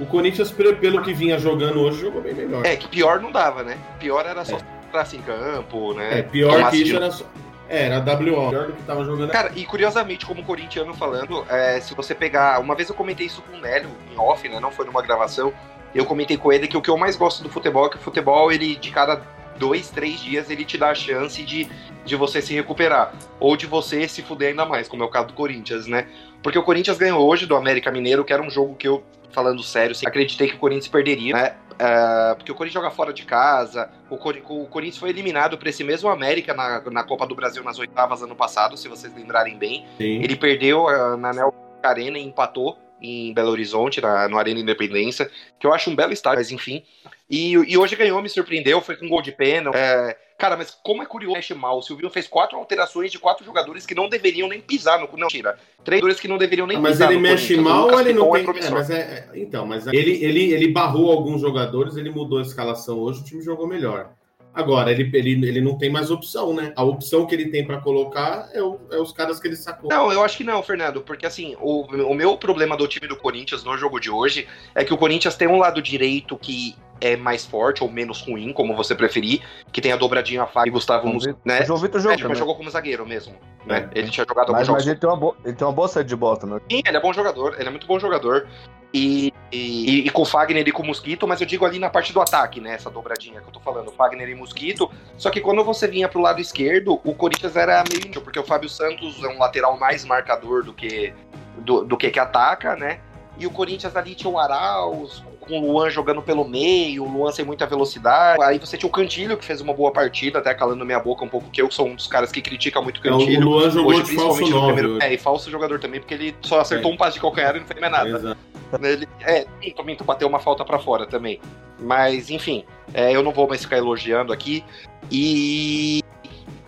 [0.00, 2.66] o Corinthians, pe- pelo que vinha jogando hoje, jogou bem melhor.
[2.66, 3.78] É, que pior não dava, né?
[4.00, 4.58] Pior era só
[4.90, 6.18] praça em campo, né?
[6.18, 7.24] É, pior Tomasse que isso era só.
[7.68, 8.50] É, era WO.
[8.50, 9.30] Pior do que tava jogando.
[9.30, 12.60] Cara, e curiosamente, como corintiano falando, é, se você pegar.
[12.60, 14.58] Uma vez eu comentei isso com o Nélio em off, né?
[14.60, 15.52] Não foi numa gravação.
[15.94, 18.00] Eu comentei com ele que o que eu mais gosto do futebol é que o
[18.00, 19.22] futebol, ele, de cada
[19.58, 21.68] dois, três dias, ele te dá a chance de,
[22.04, 23.12] de você se recuperar.
[23.38, 26.08] Ou de você se fuder ainda mais, como é o caso do Corinthians, né?
[26.42, 29.62] Porque o Corinthians ganhou hoje do América Mineiro, que era um jogo que eu, falando
[29.62, 31.54] sério, acreditei que o Corinthians perderia, né?
[31.78, 35.66] É, porque o Corinthians joga fora de casa, o, Cori- o Corinthians foi eliminado por
[35.66, 39.56] esse mesmo América na, na Copa do Brasil nas oitavas ano passado, se vocês lembrarem
[39.56, 39.86] bem.
[39.96, 40.22] Sim.
[40.22, 45.28] Ele perdeu ah, na Neo Arena e empatou em Belo Horizonte, na, no Arena Independência,
[45.58, 46.84] que eu acho um belo estádio, mas enfim.
[47.32, 49.74] E, e hoje ganhou, me surpreendeu, foi com gol de pênalti.
[49.74, 51.78] É, cara, mas como é curioso, mexe mal.
[51.78, 55.08] O Silvio fez quatro alterações de quatro jogadores que não deveriam nem pisar no.
[55.16, 55.56] Não, tira.
[55.82, 57.66] Três jogadores que não deveriam nem Ah, mas pisar ele no mexe Corinthians.
[57.66, 58.62] O mal ou ele não é tem.
[58.66, 59.00] É, mas é,
[59.32, 63.24] é- então, mas ele, ele, ele barrou alguns jogadores, ele mudou a escalação hoje, o
[63.24, 64.10] time jogou melhor.
[64.54, 66.74] Agora, ele, ele, ele não tem mais opção, né?
[66.76, 69.88] A opção que ele tem pra colocar é, o- é os caras que ele sacou.
[69.88, 73.16] Não, eu acho que não, Fernando, porque assim, o, o meu problema do time do
[73.16, 77.16] Corinthians no jogo de hoje é que o Corinthians tem um lado direito que é
[77.16, 81.02] mais forte ou menos ruim, como você preferir, que tem a dobradinha Fábio e Gustavo
[81.02, 81.60] João Mus, Vitor- né?
[81.62, 82.38] O João Vitor É, jogou mas também.
[82.38, 83.34] jogou como zagueiro mesmo,
[83.66, 83.90] né?
[83.92, 83.98] É.
[83.98, 86.14] Ele tinha jogado Mas, mas ele, tem uma boa, ele tem uma boa saída de
[86.16, 86.60] bola também.
[86.70, 88.46] Sim, ele é bom jogador, ele é muito bom jogador.
[88.94, 91.88] E, e, e com o Fagner e com o Mosquito, mas eu digo ali na
[91.88, 92.74] parte do ataque, né?
[92.74, 94.90] Essa dobradinha que eu tô falando, Fagner e Mosquito.
[95.16, 98.44] Só que quando você vinha pro lado esquerdo, o Corinthians era meio índio, porque o
[98.44, 101.12] Fábio Santos é um lateral mais marcador do que
[101.58, 103.00] do, do que que ataca, né?
[103.38, 107.32] e o Corinthians ali tinha o Arauz, com o Luan jogando pelo meio, o Luan
[107.32, 108.42] sem muita velocidade.
[108.42, 111.28] Aí você tinha o Cantilho, que fez uma boa partida, até calando minha boca um
[111.28, 113.42] pouco, que eu sou um dos caras que critica muito o Cantilho.
[113.42, 115.02] É, o Luan jogou hoje, de falso no primeiro...
[115.02, 116.94] É, e falso jogador também, porque ele só acertou é.
[116.94, 118.08] um passe de calcanhar e não fez mais nada.
[118.08, 118.38] Exato.
[118.82, 119.44] Ele, é,
[119.76, 121.40] também bateu uma falta para fora também.
[121.78, 124.64] Mas, enfim, é, eu não vou mais ficar elogiando aqui.
[125.10, 126.02] E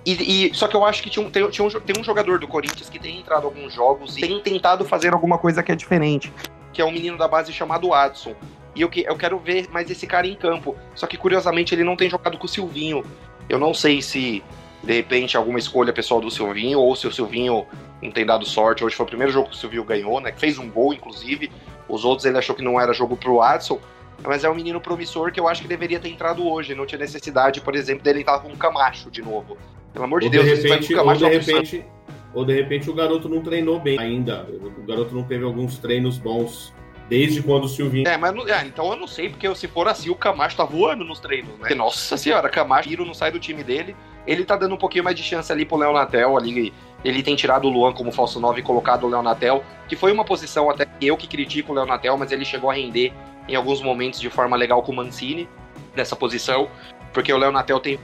[0.06, 2.38] e, e, só que eu acho que tinha um, tem, tinha um, tem um jogador
[2.38, 5.72] do Corinthians que tem entrado em alguns jogos e tem tentado fazer alguma coisa que
[5.72, 6.30] é diferente,
[6.72, 8.34] que é um menino da base chamado Adson.
[8.74, 10.76] E eu, eu quero ver mais esse cara em campo.
[10.94, 13.04] Só que, curiosamente, ele não tem jogado com o Silvinho.
[13.48, 14.42] Eu não sei se,
[14.82, 17.66] de repente, alguma escolha pessoal do Silvinho, ou se o Silvinho
[18.02, 18.84] não tem dado sorte.
[18.84, 20.32] Hoje foi o primeiro jogo que o Silvinho ganhou, né?
[20.37, 21.50] Fez um gol, inclusive.
[21.88, 23.78] Os outros ele achou que não era jogo pro Adson.
[24.22, 26.74] Mas é um menino promissor que eu acho que deveria ter entrado hoje.
[26.74, 29.56] Não tinha necessidade, por exemplo, dele estar com um Camacho de novo.
[29.92, 31.84] Pelo amor de ou Deus, de repente, ou de repente,
[32.32, 34.46] ou de repente o garoto não treinou bem ainda.
[34.50, 36.72] O garoto não teve alguns treinos bons
[37.09, 38.09] desde quando o Silvinho.
[38.09, 41.05] É, mas é, então eu não sei, porque se for assim, o Camacho tá voando
[41.05, 41.75] nos treinos, né?
[41.75, 43.95] Nossa senhora, Camacho, Tiro não sai do time dele.
[44.27, 46.73] Ele tá dando um pouquinho mais de chance ali pro Leonatel ali.
[47.05, 50.25] Ele tem tirado o Luan como falso 9 e colocado o Leonatel, que foi uma
[50.25, 53.12] posição até eu que critico o Leonatel, mas ele chegou a render
[53.47, 55.47] em alguns momentos de forma legal com o Mancini
[55.95, 56.69] nessa posição,
[57.12, 57.99] porque o Leonatel tem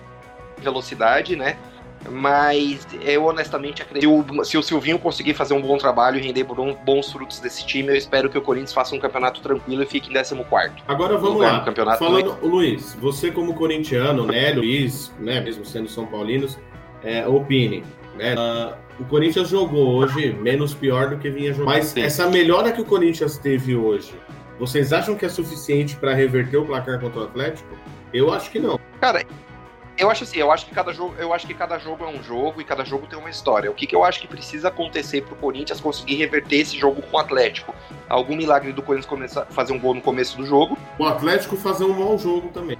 [0.59, 1.57] velocidade, né?
[2.09, 6.45] Mas eu honestamente acredito que se o Silvinho conseguir fazer um bom trabalho e render
[6.45, 10.11] bons frutos desse time, eu espero que o Corinthians faça um campeonato tranquilo e fique
[10.11, 10.45] em 14.
[10.89, 11.61] Agora vamos lá.
[11.61, 16.59] Campeonato Falando, Luiz, você como corintiano, né, Luiz, né, mesmo sendo São Paulinos,
[17.03, 17.85] é, opine.
[18.17, 18.35] Né?
[18.35, 21.75] Uh, o Corinthians jogou hoje menos pior do que vinha jogando.
[21.75, 24.15] Mas essa melhora que o Corinthians teve hoje,
[24.59, 27.75] vocês acham que é suficiente para reverter o placar contra o Atlético?
[28.13, 28.79] Eu acho que não.
[29.01, 29.25] Cara,
[30.01, 32.23] eu acho assim, eu acho que cada jogo, eu acho que cada jogo é um
[32.23, 33.71] jogo e cada jogo tem uma história.
[33.71, 37.17] O que, que eu acho que precisa acontecer pro Corinthians conseguir reverter esse jogo com
[37.19, 37.75] o Atlético?
[38.09, 40.79] Algum milagre do Corinthians começar fazer um gol no começo do jogo.
[40.99, 42.79] O Atlético fazer um mau jogo também.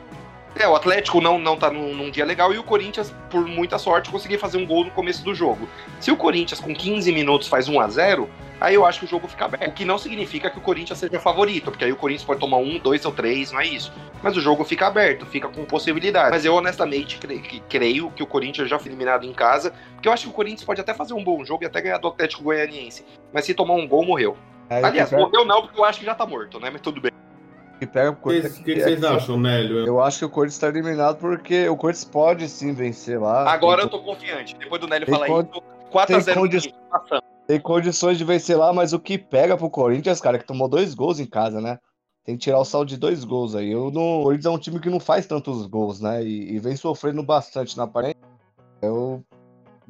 [0.57, 3.79] É, o Atlético não, não tá num, num, dia legal e o Corinthians, por muita
[3.79, 5.69] sorte, conseguir fazer um gol no começo do jogo.
[6.01, 9.09] Se o Corinthians, com 15 minutos, faz 1 a 0 aí eu acho que o
[9.09, 9.69] jogo fica aberto.
[9.69, 12.59] O que não significa que o Corinthians seja favorito, porque aí o Corinthians pode tomar
[12.59, 13.93] um, dois ou três, não é isso.
[14.23, 16.31] Mas o jogo fica aberto, fica com possibilidade.
[16.31, 17.19] Mas eu honestamente
[17.69, 20.65] creio que o Corinthians já foi eliminado em casa, porque eu acho que o Corinthians
[20.65, 23.05] pode até fazer um bom jogo e até ganhar do Atlético Goianiense.
[23.33, 24.37] Mas se tomar um gol, morreu.
[24.69, 26.71] Aí, Aliás, morreu não, porque eu acho que já tá morto, né?
[26.71, 27.11] Mas tudo bem.
[27.81, 28.59] Que pega o Corinthians.
[28.59, 29.87] O que, que, vocês acham, Nélio?
[29.87, 33.51] Eu acho que o Corinthians está eliminado porque o Corinthians pode sim vencer lá.
[33.51, 34.55] Agora eu tô confiante.
[34.55, 36.75] Depois do Nélio falar isso, 4x0 condi...
[37.47, 40.95] Tem condições de vencer lá, mas o que pega pro Corinthians, cara, que tomou dois
[40.95, 41.79] gols em casa, né?
[42.25, 43.71] Tem que tirar o saldo de dois gols aí.
[43.71, 44.21] Eu não...
[44.21, 46.23] O Corinthians é um time que não faz tantos gols, né?
[46.23, 48.19] E, e vem sofrendo bastante na parede.
[48.81, 49.25] Eu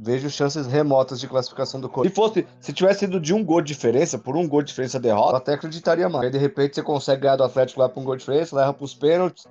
[0.01, 2.15] vejo chances remotas de classificação do Corinthians.
[2.15, 4.99] Se fosse, se tivesse sido de um gol de diferença, por um gol de diferença
[4.99, 6.25] derrota, eu até acreditaria mais.
[6.25, 8.73] Aí de repente você consegue ganhar do Atlético lá por um gol de diferença, leva
[8.73, 9.47] pros pênaltis.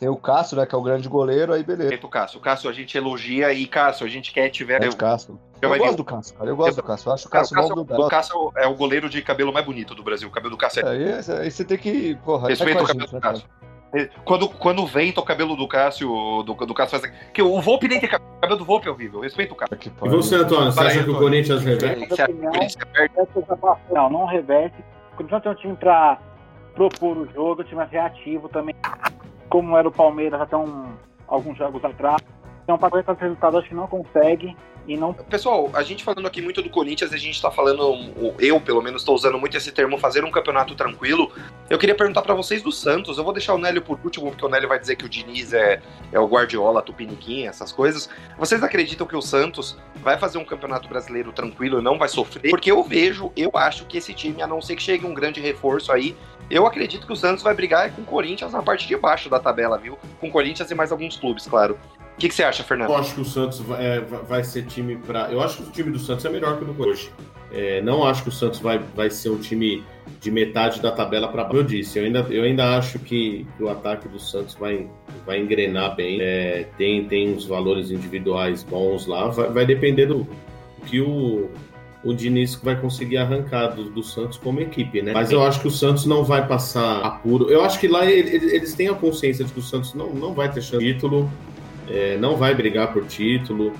[0.00, 1.94] Tem o Cássio, né, que é o grande goleiro, aí beleza.
[2.02, 2.38] O Cássio.
[2.38, 4.82] O Cássio a gente elogia e Cássio, a gente quer tiver.
[4.82, 5.38] É o Cássio.
[5.60, 6.48] Eu, eu gosto do Cássio, cara.
[6.48, 6.82] Eu gosto eu...
[6.82, 7.10] do Cássio.
[7.10, 8.02] Eu acho o Cássio, Cássio, Cássio do...
[8.02, 10.26] O Cássio é o goleiro de cabelo mais bonito do Brasil.
[10.26, 10.90] O cabelo do Cássio é.
[10.90, 12.14] Aí, aí você tem que.
[12.24, 13.46] Porra, Respeita o cabelo do Cássio.
[14.24, 16.08] Quando, quando venta o cabelo do Cássio,
[16.44, 17.12] do, do Cássio faz.
[17.34, 19.20] Que o Volpe nem tem cabelo, o cabelo do Volpe é horrível.
[19.20, 19.78] Respeita o cara.
[19.78, 22.08] E você, Antônio, você acha que o Corinthians reverte?
[23.92, 24.82] Não, não reverte.
[25.12, 26.18] O Corinthians tem um time pra
[26.74, 28.74] propor o jogo, o time é reativo também.
[29.50, 30.86] Como era o Palmeiras até um,
[31.28, 32.22] alguns jogos atrás.
[32.62, 34.56] Então, para aguentar esse resultado, acho que não consegue.
[34.90, 35.14] E não...
[35.14, 39.02] Pessoal, a gente falando aqui muito do Corinthians, a gente está falando, eu pelo menos
[39.02, 41.30] estou usando muito esse termo, fazer um campeonato tranquilo.
[41.70, 43.16] Eu queria perguntar para vocês do Santos.
[43.16, 45.52] Eu vou deixar o Nélio por último, porque o Nélio vai dizer que o Diniz
[45.52, 48.10] é, é o Guardiola, Tupiniquim, essas coisas.
[48.36, 52.50] Vocês acreditam que o Santos vai fazer um campeonato brasileiro tranquilo e não vai sofrer?
[52.50, 55.40] Porque eu vejo, eu acho que esse time, a não ser que chegue um grande
[55.40, 56.16] reforço aí,
[56.50, 59.38] eu acredito que o Santos vai brigar com o Corinthians na parte de baixo da
[59.38, 59.96] tabela, viu?
[60.18, 61.78] Com o Corinthians e mais alguns clubes, claro.
[62.20, 62.90] O que, que, você acha, Fernando?
[62.90, 65.32] Eu acho que o Santos vai, é, vai ser time para.
[65.32, 67.10] Eu acho que o time do Santos é melhor que o do hoje.
[67.50, 69.82] É, não acho que o Santos vai, vai ser um time
[70.20, 71.56] de metade da tabela para baixo.
[71.56, 74.86] Eu disse, eu ainda, eu ainda acho que, o ataque do Santos vai,
[75.24, 76.20] vai engrenar bem.
[76.20, 79.28] É, tem, tem uns valores individuais bons lá.
[79.28, 80.28] Vai, vai depender do
[80.84, 81.48] que o,
[82.04, 85.14] o Diniz vai conseguir arrancar do, do, Santos como equipe, né?
[85.14, 87.50] Mas eu acho que o Santos não vai passar apuro.
[87.50, 90.52] Eu acho que lá eles têm a consciência de que o Santos não, não vai
[90.52, 91.30] ter chance de título
[91.90, 93.72] é, não vai brigar por título,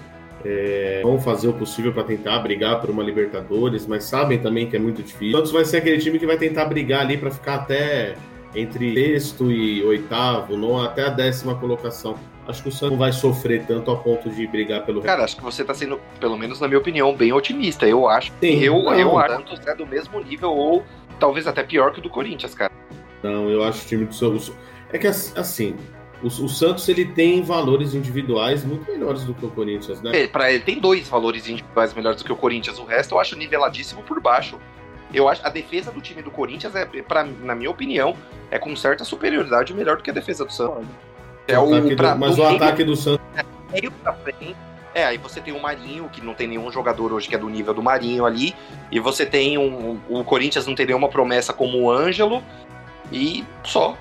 [0.44, 4.76] é, vão fazer o possível para tentar brigar por uma Libertadores, mas sabem também que
[4.76, 5.28] é muito difícil.
[5.28, 8.16] O Santos vai ser aquele time que vai tentar brigar ali para ficar até
[8.54, 12.16] entre sexto e oitavo, não até a décima colocação.
[12.48, 15.02] Acho que o Santos não vai sofrer tanto a ponto de brigar pelo.
[15.02, 17.86] Cara, acho que você está sendo, pelo menos na minha opinião, bem otimista.
[17.86, 18.32] Eu acho.
[18.40, 20.82] Sim, eu, não, eu acho que o Santos é do mesmo nível ou
[21.20, 22.72] talvez até pior que o do Corinthians, cara.
[23.22, 24.52] Não, eu acho o time do Santos.
[24.92, 25.76] É que assim,
[26.22, 30.22] o, o, Santos ele tem valores individuais muito melhores do que o Corinthians, né?
[30.22, 32.78] É, para ele tem dois valores individuais melhores do que o Corinthians.
[32.78, 34.58] O resto eu acho niveladíssimo por baixo.
[35.12, 38.14] Eu acho a defesa do time do Corinthians é, pra, na minha opinião,
[38.50, 40.86] é com certa superioridade melhor do que a defesa do Santos.
[41.48, 43.24] É o, o pra, do, mas o meio, ataque do Santos.
[43.36, 44.56] É, meio pra frente.
[44.94, 47.48] É, aí você tem o Marinho, que não tem nenhum jogador hoje que é do
[47.48, 48.54] nível do Marinho ali.
[48.90, 50.00] E você tem um.
[50.08, 52.42] O Corinthians não tem nenhuma promessa como o Ângelo.
[53.12, 53.96] E só.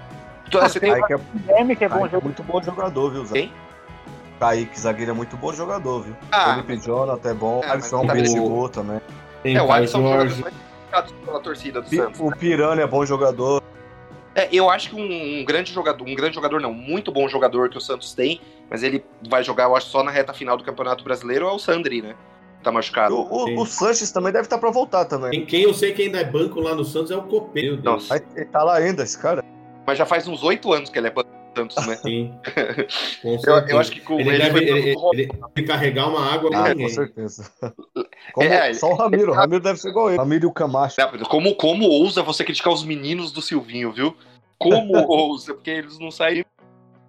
[0.52, 3.34] Você tem Kaique é, que é bom é muito bom jogador, viu, Zé?
[3.34, 3.54] Quem?
[4.40, 6.16] Kaique, zagueiro é muito bom jogador, viu?
[6.32, 6.86] Ah, Felipe mas...
[6.86, 9.02] Jonathan é bom, é, Alisson tá gol também.
[9.44, 10.46] Tem é, o Alisson Jorge.
[11.26, 12.20] pela torcida do P Santos.
[12.20, 13.62] O Piranha é bom jogador.
[14.34, 17.70] É, eu acho que um, um, grande jogador, um grande jogador não, muito bom jogador
[17.70, 20.64] que o Santos tem, mas ele vai jogar, eu acho, só na reta final do
[20.64, 22.16] Campeonato Brasileiro é o Sandri, né?
[22.64, 23.16] Tá machucado.
[23.16, 25.32] O, o, o Sanches também deve estar tá pra voltar também.
[25.32, 27.82] Quem, quem, eu sei que ainda é banco lá no Santos é o Copeiro.
[27.82, 28.22] Nossa.
[28.36, 29.44] Ele tá lá ainda, esse cara.
[29.90, 31.14] Mas já faz uns oito anos que ele é
[31.58, 31.96] Santos, né?
[31.96, 32.40] Sim.
[33.26, 36.76] eu, eu, acho que com ele, ele deve ele, ele, ele carregar uma água ah,
[36.76, 37.52] com certeza.
[38.34, 40.20] Como, é, só o Ramiro, o Ramiro deve ser igual ele.
[40.20, 40.96] Ramiro e o Camacho.
[41.28, 44.16] Como, como ousa você criticar os meninos do Silvinho, viu?
[44.60, 46.46] Como ousa, porque eles não saíram.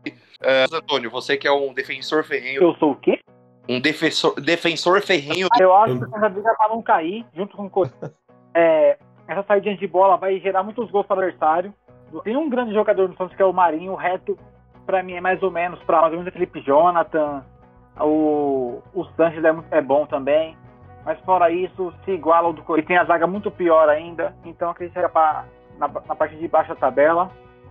[0.07, 2.63] Uh, Antônio, você que é um defensor ferrenho.
[2.63, 3.21] Eu sou o quê?
[3.69, 5.49] Um defensor, defensor ferrenho.
[5.53, 7.91] Ah, eu acho que essa briga pra não cair, junto com o
[8.55, 8.97] é,
[9.29, 11.75] essa saída de bola vai gerar muitos gols para o adversário.
[12.25, 14.37] Tem um grande jogador no Santos que é o Marinho, o resto,
[14.87, 17.45] para mim, é mais ou menos para mais ou menos o Felipe Jonathan.
[17.99, 20.57] O, o Sanches é, é bom também.
[21.05, 22.89] Mas fora isso, se iguala ao do Corinthians.
[22.89, 24.35] Tem a zaga muito pior ainda.
[24.45, 25.01] Então acredito que
[25.79, 27.31] na, na parte de baixo da tabela.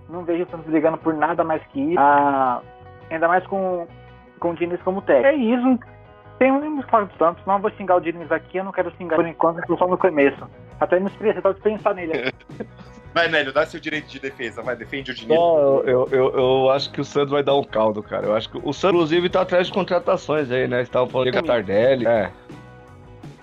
[0.10, 2.00] Não vejo o Santos brigando por nada mais que isso.
[2.00, 2.62] Ah,
[3.12, 3.88] ainda mais com,
[4.40, 5.28] com o Diniz como técnico.
[5.28, 5.80] É isso.
[6.40, 7.46] Tem um falar do Santos.
[7.46, 8.58] Não vou xingar o Diniz aqui.
[8.58, 9.78] Eu não quero xingar por enquanto.
[9.78, 10.50] Só no começo.
[10.80, 12.14] Até me expressei, de pensar nele.
[13.14, 15.42] Vai, Nélio, dá seu direito de defesa, vai, defende o dinheiro.
[15.42, 18.28] Não, eu, eu, eu, acho que o Santos vai dar um caldo, cara.
[18.28, 20.82] Eu acho que o Santos, inclusive, tá atrás de contratações aí, né?
[20.84, 22.06] Estavam falando de Tardelli.
[22.06, 22.32] É.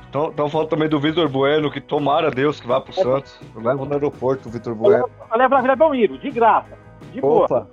[0.07, 3.39] Estão falando também do Vitor Bueno, que tomara Deus que vá pro Santos.
[3.55, 5.09] Leva no aeroporto o Vitor Bueno.
[5.37, 6.79] Leva na Vila Belmiro, de graça.
[7.13, 7.49] De Opa.
[7.49, 7.71] boa.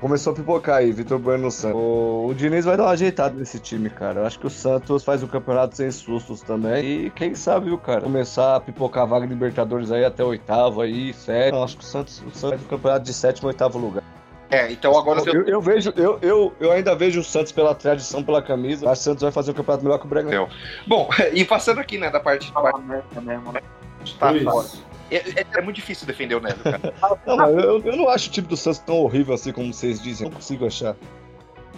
[0.00, 1.80] Começou a pipocar aí, Vitor Bueno no Santos.
[1.80, 4.20] O, o Diniz vai dar uma ajeitada nesse time, cara.
[4.20, 7.06] Eu acho que o Santos faz o campeonato sem sustos também.
[7.06, 8.02] E quem sabe, viu, cara?
[8.02, 11.58] Começar a pipocar a vaga de Libertadores aí até oitavo aí, sério.
[11.58, 14.04] Eu acho que o Santos, o Santos faz o campeonato de sétimo oitavo lugar.
[14.50, 18.22] É, então agora eu, eu, vejo, eu, eu, eu ainda vejo o Santos pela tradição,
[18.22, 18.88] pela camisa.
[18.88, 20.48] Acho que o Santos vai fazer o campeonato melhor que o Bragantino.
[20.86, 22.52] Bom, e passando aqui, né, da parte.
[22.52, 22.80] Da parte...
[23.20, 23.60] Mesmo, né?
[24.18, 24.68] Tá fora.
[25.10, 26.94] É, é, é, muito difícil defender o Nélio, cara.
[27.26, 30.28] não, eu, eu, não acho o time do Santos tão horrível assim como vocês dizem.
[30.28, 30.96] Não consigo achar.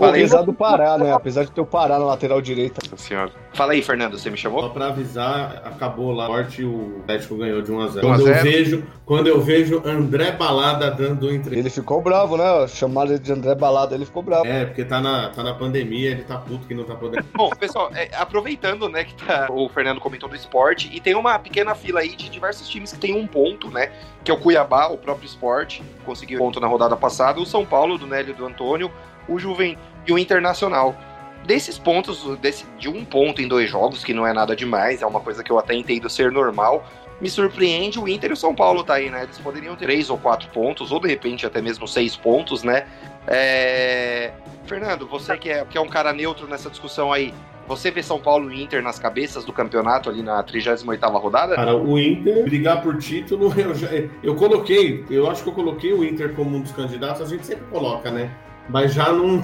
[0.08, 1.12] Apesar do Pará, né?
[1.12, 2.80] Apesar de ter o Pará na lateral direita.
[2.90, 3.32] Nossa senhora.
[3.52, 4.62] Fala aí, Fernando, você me chamou?
[4.62, 6.26] Só pra avisar, acabou lá.
[6.26, 8.00] Forte, o Atlético ganhou de 1x0.
[8.00, 11.58] Quando, eu vejo, quando eu vejo André Balada dando entrevista.
[11.58, 12.44] Ele ficou bravo, né?
[12.68, 14.46] Chamaram ele de André Balada, ele ficou bravo.
[14.46, 17.26] É, porque tá na, tá na pandemia, ele tá puto que não tá podendo.
[17.34, 21.38] Bom, pessoal, é, aproveitando, né, que tá, o Fernando comentou do esporte, e tem uma
[21.38, 23.90] pequena fila aí de diversos times que tem um ponto, né?
[24.22, 27.98] Que é o Cuiabá, o próprio esporte, conseguiu ponto na rodada passada, o São Paulo,
[27.98, 28.90] do Nélio e do Antônio,
[29.28, 30.94] o Juventude e o Internacional.
[31.44, 35.06] Desses pontos, desse, de um ponto em dois jogos, que não é nada demais, é
[35.06, 36.86] uma coisa que eu até entendo ser normal,
[37.20, 39.24] me surpreende o Inter e o São Paulo tá aí, né?
[39.24, 42.86] Eles poderiam ter três ou quatro pontos, ou de repente até mesmo seis pontos, né?
[43.26, 44.32] É...
[44.64, 47.34] Fernando, você que é, que é um cara neutro nessa discussão aí,
[47.66, 51.54] você vê São Paulo e Inter nas cabeças do campeonato ali na 38ª rodada?
[51.54, 53.88] Cara, o Inter brigar por título, eu, já,
[54.22, 57.46] eu coloquei, eu acho que eu coloquei o Inter como um dos candidatos, a gente
[57.46, 58.30] sempre coloca, né?
[58.68, 59.42] Mas já não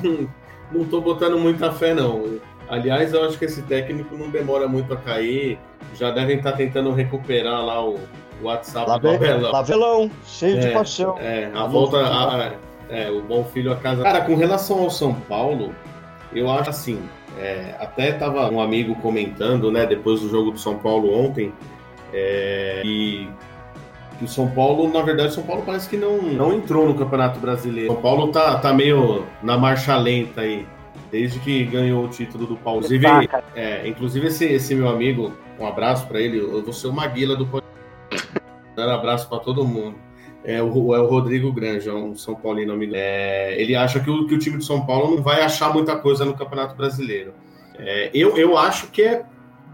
[0.72, 2.38] não tô botando muita fé, não.
[2.68, 5.58] Aliás, eu acho que esse técnico não demora muito a cair.
[5.94, 7.94] Já devem estar tá tentando recuperar lá o,
[8.42, 9.52] o WhatsApp Lave, do Abelão.
[9.52, 11.16] Lavelão, cheio é, de paixão.
[11.18, 11.98] É, a volta.
[11.98, 12.52] A,
[12.88, 14.02] é, o bom filho a casa.
[14.02, 15.74] Cara, com relação ao São Paulo,
[16.32, 17.00] eu acho assim.
[17.38, 21.52] É, até tava um amigo comentando, né, depois do jogo do São Paulo ontem,
[22.12, 23.28] é, e
[24.18, 26.94] que o São Paulo, na verdade, o São Paulo parece que não, não entrou no
[26.94, 27.92] Campeonato Brasileiro.
[27.92, 30.66] São Paulo tá, tá meio na marcha lenta aí,
[31.10, 32.80] desde que ganhou o título do Paulo.
[32.80, 33.06] Inclusive,
[33.54, 37.36] é, inclusive esse, esse meu amigo, um abraço para ele, eu vou ser o Maguila
[37.36, 39.96] do Um abraço para todo mundo.
[40.44, 42.92] É o, é o Rodrigo Granja, um São Paulino amigo.
[42.94, 45.96] É, ele acha que o, que o time de São Paulo não vai achar muita
[45.96, 47.32] coisa no Campeonato Brasileiro.
[47.78, 49.24] É, eu, eu acho que é,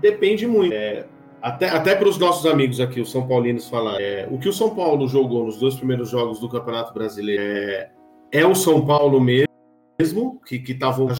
[0.01, 0.73] depende muito.
[0.73, 1.05] É,
[1.43, 4.01] até, até para os nossos amigos aqui, os São Paulinos, falar.
[4.01, 7.91] É, o que o São Paulo jogou nos dois primeiros jogos do Campeonato Brasileiro é,
[8.31, 11.17] é o São Paulo mesmo, que estava a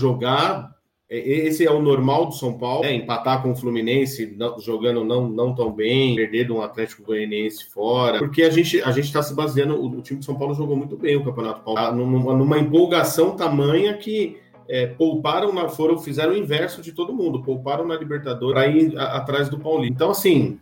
[0.00, 0.78] jogar
[1.10, 2.92] esse é o normal do São Paulo, né?
[2.92, 7.64] empatar com o Fluminense não, jogando não, não tão bem, perder de um Atlético Goianiense
[7.70, 10.76] fora, porque a gente a está se baseando, o, o, time de São Paulo jogou
[10.76, 14.36] muito bem o Campeonato Paulista, numa, numa empolgação tamanha que
[14.68, 18.98] é, pouparam, na, foram, fizeram o inverso de todo mundo, pouparam na Libertadores para ir
[18.98, 19.94] a, atrás do Paulista.
[19.94, 20.60] Então, assim,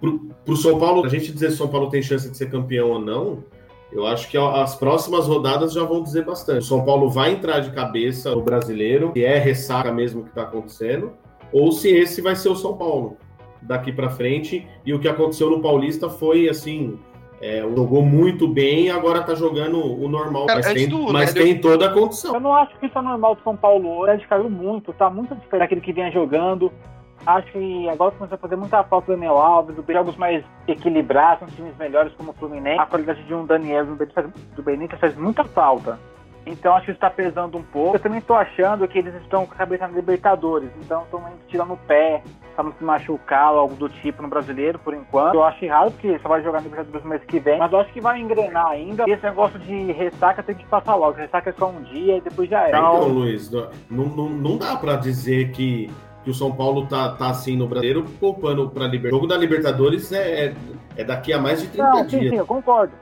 [0.00, 2.90] para o São Paulo, a gente dizer se São Paulo tem chance de ser campeão
[2.90, 3.42] ou não,
[3.90, 6.60] eu acho que as próximas rodadas já vão dizer bastante.
[6.60, 10.42] O São Paulo vai entrar de cabeça no brasileiro, que é ressaca mesmo que está
[10.42, 11.12] acontecendo,
[11.52, 13.16] ou se esse vai ser o São Paulo
[13.62, 14.66] daqui para frente.
[14.84, 16.98] E o que aconteceu no Paulista foi assim.
[17.40, 20.46] É, jogou muito bem e agora tá jogando o normal.
[20.46, 22.34] Cara, mas tem, do, mas né, tem toda a condição.
[22.34, 24.26] Eu não acho que isso é normal do São Paulo hoje.
[24.26, 26.72] Caiu muito, tá muito diferente daquele que vinha jogando.
[27.24, 31.40] Acho que agora começa a fazer muita falta do Daniel Alves, do jogos mais equilibrados,
[31.40, 32.80] com times melhores como o Fluminense.
[32.80, 35.98] A qualidade de um Daniel do Benítez faz muita falta.
[36.46, 37.96] Então acho que isso está pesando um pouco.
[37.96, 40.70] Eu também estou achando que eles estão com a cabeça na Libertadores.
[40.80, 42.22] Então estão tirando o pé
[42.64, 45.34] para se machucar ou algo do tipo no brasileiro, por enquanto.
[45.34, 47.58] Eu acho errado porque só vai jogar no Libertadores no mês que vem.
[47.58, 49.04] Mas eu acho que vai engrenar ainda.
[49.06, 51.16] E esse negócio de ressaca tem que passar logo.
[51.16, 52.70] Ressaca é só um dia e depois já é.
[52.70, 55.88] Então, então Luiz, não, não, não dá para dizer que
[56.24, 59.12] que o São Paulo tá, tá assim no brasileiro, poupando para Libertadores.
[59.12, 60.54] O jogo da Libertadores é, é,
[60.96, 62.22] é, daqui a mais de 30 não, dias.
[62.22, 62.92] Sim, sim, eu concordo.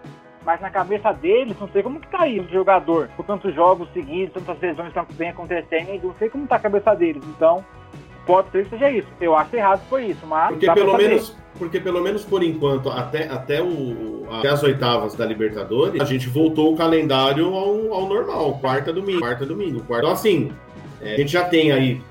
[0.44, 3.08] Mas na cabeça deles, não sei como que tá aí o jogador.
[3.16, 6.94] Com tantos jogos seguidos, tantas lesões que vem acontecendo, não sei como tá a cabeça
[6.94, 7.24] deles.
[7.26, 7.64] Então,
[8.26, 9.08] pode ser que seja isso.
[9.20, 10.50] Eu acho errado foi isso, mas.
[10.50, 11.36] Porque pelo menos.
[11.58, 16.28] Porque pelo menos por enquanto, até, até, o, até as oitavas da Libertadores, a gente
[16.28, 19.80] voltou o calendário ao, ao normal, quarta domingo, quarta domingo.
[19.80, 20.04] Quarta.
[20.04, 20.52] Então, assim,
[21.00, 22.02] é, a gente já tem aí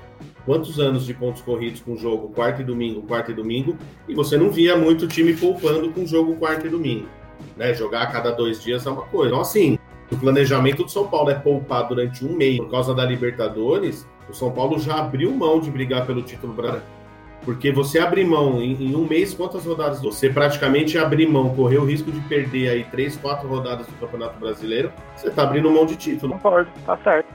[0.44, 3.76] quantos anos de pontos corridos com jogo quarta e domingo, quarta e domingo,
[4.08, 7.08] e você não via muito time poupando com jogo quarta e domingo.
[7.56, 7.72] Né?
[7.72, 9.28] Jogar a cada dois dias é uma coisa.
[9.28, 9.75] Então, assim,
[10.10, 14.06] o planejamento do São Paulo é poupar durante um mês por causa da Libertadores.
[14.28, 16.96] O São Paulo já abriu mão de brigar pelo título brasileiro.
[17.44, 20.02] Porque você abrir mão em, em, um mês, quantas rodadas?
[20.02, 24.38] Você praticamente abrir mão, correr o risco de perder aí três, quatro rodadas do Campeonato
[24.40, 26.32] Brasileiro, você tá abrindo mão de título.
[26.32, 27.28] Concordo, tá certo.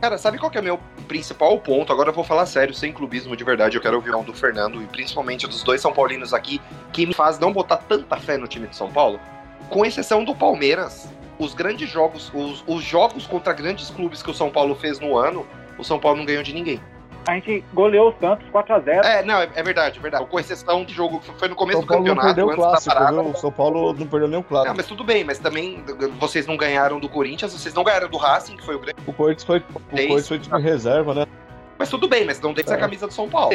[0.00, 1.92] Cara, sabe qual que é o meu principal ponto?
[1.92, 3.76] Agora eu vou falar sério, sem clubismo de verdade.
[3.76, 6.60] Eu quero ouvir um do Fernando e principalmente dos dois São Paulinos aqui,
[6.92, 9.20] que me faz não botar tanta fé no time de São Paulo.
[9.70, 11.08] Com exceção do Palmeiras,
[11.38, 15.16] os grandes jogos, os, os jogos contra grandes clubes que o São Paulo fez no
[15.16, 15.46] ano,
[15.78, 16.80] o São Paulo não ganhou de ninguém
[17.26, 19.04] a gente goleou o Santos 4x0.
[19.04, 20.26] É, não, é, é, verdade, é verdade.
[20.26, 22.40] Com exceção de jogo que foi no começo São Paulo do campeonato.
[22.40, 24.68] Não perdeu o clássico, parada, o São Paulo não perdeu o clássico.
[24.68, 25.82] Não, mas tudo bem, mas também
[26.18, 28.96] vocês não ganharam do Corinthians, vocês não ganharam do Racing, que foi o grande.
[29.06, 31.26] O Corinthians foi, o Corinthians foi time reserva, né?
[31.78, 32.74] Mas tudo bem, mas não deixa é.
[32.74, 33.54] a camisa do São Paulo.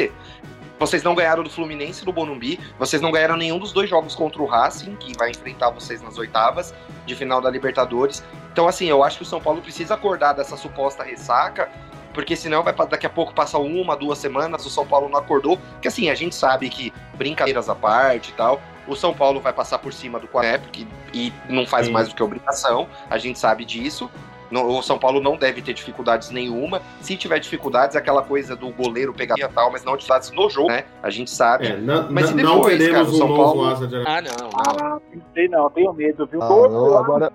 [0.80, 4.40] Vocês não ganharam do Fluminense do Bonumbi, vocês não ganharam nenhum dos dois jogos contra
[4.40, 6.74] o Racing, que vai enfrentar vocês nas oitavas
[7.04, 8.24] de final da Libertadores.
[8.50, 11.70] Então, assim, eu acho que o São Paulo precisa acordar dessa suposta ressaca
[12.12, 15.58] porque senão vai daqui a pouco passar uma, duas semanas, o São Paulo não acordou,
[15.80, 19.52] que assim, a gente sabe que brincadeiras à parte e tal, o São Paulo vai
[19.52, 21.92] passar por cima do Quané, porque e não faz Sim.
[21.92, 24.10] mais do que obrigação, a gente sabe disso.
[24.52, 26.82] O São Paulo não deve ter dificuldades nenhuma.
[27.00, 30.68] Se tiver dificuldades, aquela coisa do goleiro pegar e tal, mas não dificuldades no jogo,
[30.68, 30.84] né?
[31.02, 31.66] A gente sabe.
[31.66, 33.64] É, não, mas depois, não teremos cara, o São Paulo...
[33.66, 33.96] asa de...
[33.96, 34.48] Ah, não.
[34.48, 34.50] não.
[34.54, 36.42] Ah, não sei não, tenho medo, viu?
[36.42, 37.32] Ah, não, agora...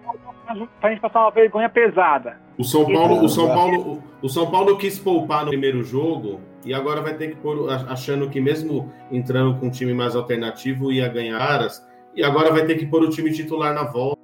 [0.79, 2.39] Pra gente passar uma vergonha pesada.
[2.57, 6.73] O São Paulo, o São Paulo, o São Paulo quis poupar no primeiro jogo e
[6.73, 11.07] agora vai ter que pôr, achando que mesmo entrando com um time mais alternativo ia
[11.07, 11.85] ganhar aras,
[12.15, 14.19] e agora vai ter que pôr o time titular na volta.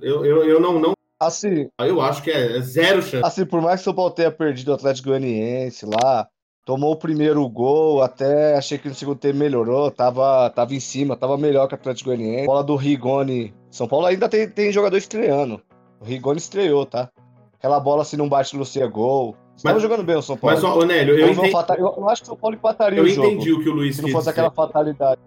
[0.00, 0.95] Eu, eu, eu não, não.
[1.18, 3.24] Assim, eu acho que é, zero chance.
[3.24, 6.28] Assim, por mais que o São Paulo tenha perdido o Atlético Goianiense lá,
[6.64, 11.16] tomou o primeiro gol, até achei que no segundo tempo melhorou, tava, tava em cima,
[11.16, 12.46] tava melhor que o Atlético Goianiense.
[12.46, 13.54] Bola do Rigoni.
[13.70, 15.62] São Paulo ainda tem, tem jogador estreando.
[16.00, 17.08] O Rigoni estreou, tá?
[17.54, 19.34] Aquela bola se não bate Lucia é gol.
[19.56, 20.54] Estava jogando bem o São Paulo.
[20.54, 21.50] Mas, ó, Nélio, eu, entendi...
[21.50, 21.76] fatal...
[21.78, 23.28] eu acho que o São Paulo empataria eu o jogo.
[23.28, 25.20] Eu entendi o que o Luiz Se não fosse aquela fatalidade.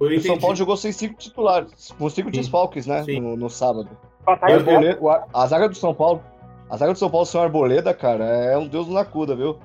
[0.00, 3.04] O São Paulo jogou sem cinco titulares, com cinco desfalques, né?
[3.20, 3.90] No, no, sábado.
[4.32, 4.98] Arboleda,
[5.32, 6.22] a zaga do São Paulo.
[6.68, 9.58] A zaga do São Paulo sem o Arboleda, cara, é um deus na cuda, viu?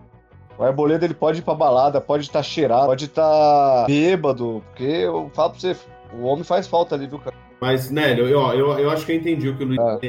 [0.58, 4.64] O Arboleda ele pode ir pra balada, pode estar tá cheirado, pode estar tá bêbado,
[4.70, 5.76] porque eu falo pra você,
[6.14, 7.36] o homem faz falta ali, viu, cara?
[7.62, 9.80] Mas, Nélio, eu, eu, eu acho que eu entendi o que o Luiz.
[9.80, 10.00] Ah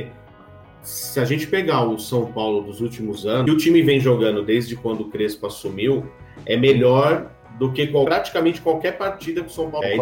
[0.86, 4.44] se a gente pegar o São Paulo dos últimos anos, e o time vem jogando
[4.44, 6.06] desde quando o Crespo assumiu,
[6.46, 7.28] é melhor
[7.58, 9.96] do que praticamente qualquer partida que o São Paulo é.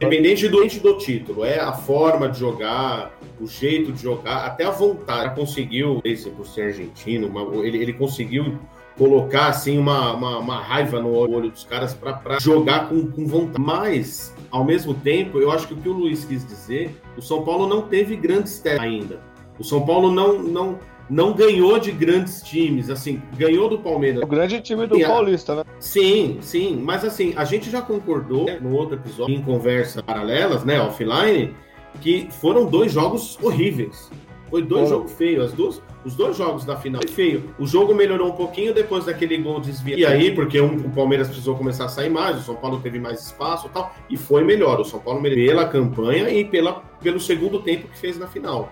[0.00, 4.70] Independente do, do título, é a forma de jogar, o jeito de jogar, até a
[4.70, 5.34] vontade.
[5.34, 8.58] Conseguiu, esse por ser argentino, uma, ele, ele conseguiu
[8.96, 13.60] colocar assim uma, uma, uma, raiva no olho dos caras para jogar com, com vontade.
[13.60, 17.42] Mas, ao mesmo tempo, eu acho que o que o Luiz quis dizer, o São
[17.42, 19.20] Paulo não teve grandes testes ainda.
[19.58, 20.78] O São Paulo não, não,
[21.08, 24.22] não ganhou de grandes times, assim, ganhou do Palmeiras.
[24.22, 25.64] O grande time do Sim, a- Paulista, né?
[25.78, 30.64] Sim, sim, mas assim, a gente já concordou né, no outro episódio, em conversa paralelas,
[30.64, 31.54] né, offline,
[32.00, 34.10] que foram dois jogos horríveis.
[34.50, 34.98] Foi dois Foram.
[35.00, 37.50] jogos feios, as duas, os dois jogos da final foi feio.
[37.58, 40.00] O jogo melhorou um pouquinho depois daquele gol desviado.
[40.00, 43.00] E aí, porque um- o Palmeiras precisou começar a sair mais, o São Paulo teve
[43.00, 44.78] mais espaço e tal, e foi melhor.
[44.80, 48.70] O São Paulo melhorou pela campanha e pela, pelo segundo tempo que fez na final.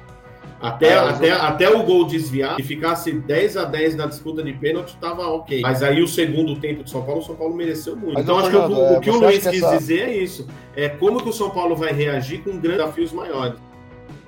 [0.62, 4.52] Até, É, até, até o gol desviar, se ficasse 10 a 10 na disputa de
[4.52, 5.60] pênalti, tava ok.
[5.60, 8.14] Mas aí o segundo tempo de São Paulo, o São Paulo mereceu muito.
[8.14, 10.16] Mas, então acho que o, Fernando, o que é, o Luiz quis essa- dizer é
[10.16, 10.46] isso.
[10.76, 13.58] É como que o São Paulo vai reagir com grandes desafios maiores.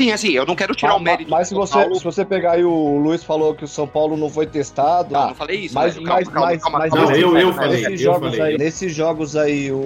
[0.01, 1.95] Sim, assim, eu não quero tirar o Mas- mérito Mas do se São você, Paulo.
[1.97, 5.13] se você pegar aí, o Luiz falou que o São Paulo não foi testado.
[5.13, 5.75] Não, ah, não falei isso.
[5.75, 6.07] mas, velho.
[6.09, 8.53] mas, mas, mas Não, nesses- eu- eu nesses falei, eu jogos falei.
[8.55, 9.77] Aí, nesses jogos aí, o,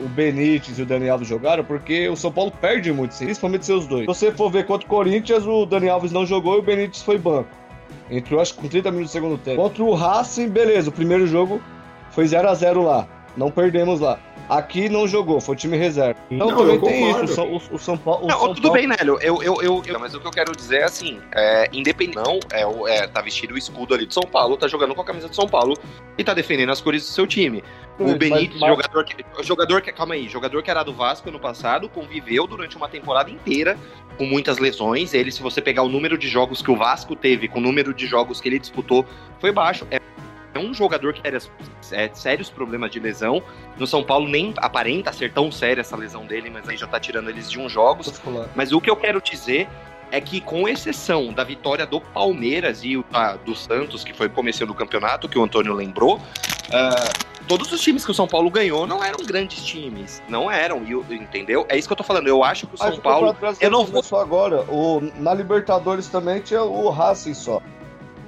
[0.00, 3.86] o Benítez e o Dani Alves jogaram porque o São Paulo perde muito, principalmente seus
[3.86, 4.00] dois.
[4.02, 7.02] Se você for ver contra o Corinthians, o Dani Alves não jogou e o Benítez
[7.02, 7.48] foi banco.
[8.10, 9.62] Entrou, acho que com 30 minutos do segundo tempo.
[9.62, 11.60] Contra o Racing, beleza, o primeiro jogo
[12.10, 13.06] foi 0 a 0 lá.
[13.36, 14.18] Não perdemos lá.
[14.48, 16.18] Aqui não jogou, foi time reserva.
[16.30, 17.24] Então Não, também eu tem isso.
[17.24, 18.24] O, São- o- o São Paulo.
[18.24, 19.18] o Não, São tudo Paulo- bem, Nélio.
[19.20, 22.16] Eu, eu, eu, eu- mas o que eu quero dizer é assim: é, independente.
[22.16, 25.02] Não, é, o- é, tá vestido o escudo ali de São Paulo, tá jogando com
[25.02, 25.74] a camisa de São Paulo
[26.16, 27.62] e tá defendendo as cores do seu time.
[27.98, 29.16] O Benítez, mas- jogador que.
[29.42, 29.92] Jogador que.
[29.92, 33.76] Calma aí, jogador que era do Vasco ano passado, conviveu durante uma temporada inteira
[34.16, 35.12] com muitas lesões.
[35.14, 37.92] Ele, se você pegar o número de jogos que o Vasco teve com o número
[37.92, 39.04] de jogos que ele disputou,
[39.40, 39.86] foi baixo.
[39.90, 40.00] É
[40.58, 41.38] um jogador que era
[41.92, 43.42] é, sérios problemas de lesão.
[43.78, 46.98] No São Paulo nem aparenta ser tão séria essa lesão dele, mas aí já tá
[47.00, 48.12] tirando eles de uns jogos.
[48.54, 49.68] Mas o que eu quero dizer
[50.10, 54.70] é que, com exceção da vitória do Palmeiras e ah, do Santos, que foi começando
[54.70, 56.18] o campeonato, que o Antônio lembrou,
[56.72, 57.10] ah,
[57.46, 60.22] todos os times que o São Paulo ganhou não eram grandes times.
[60.26, 61.66] Não eram, eu- entendeu?
[61.68, 62.26] É isso que eu tô falando.
[62.26, 63.36] Eu acho que o São o Paulo.
[63.60, 64.62] Eu não vou- começou agora.
[64.70, 67.60] O, na Libertadores também tinha o Racing só.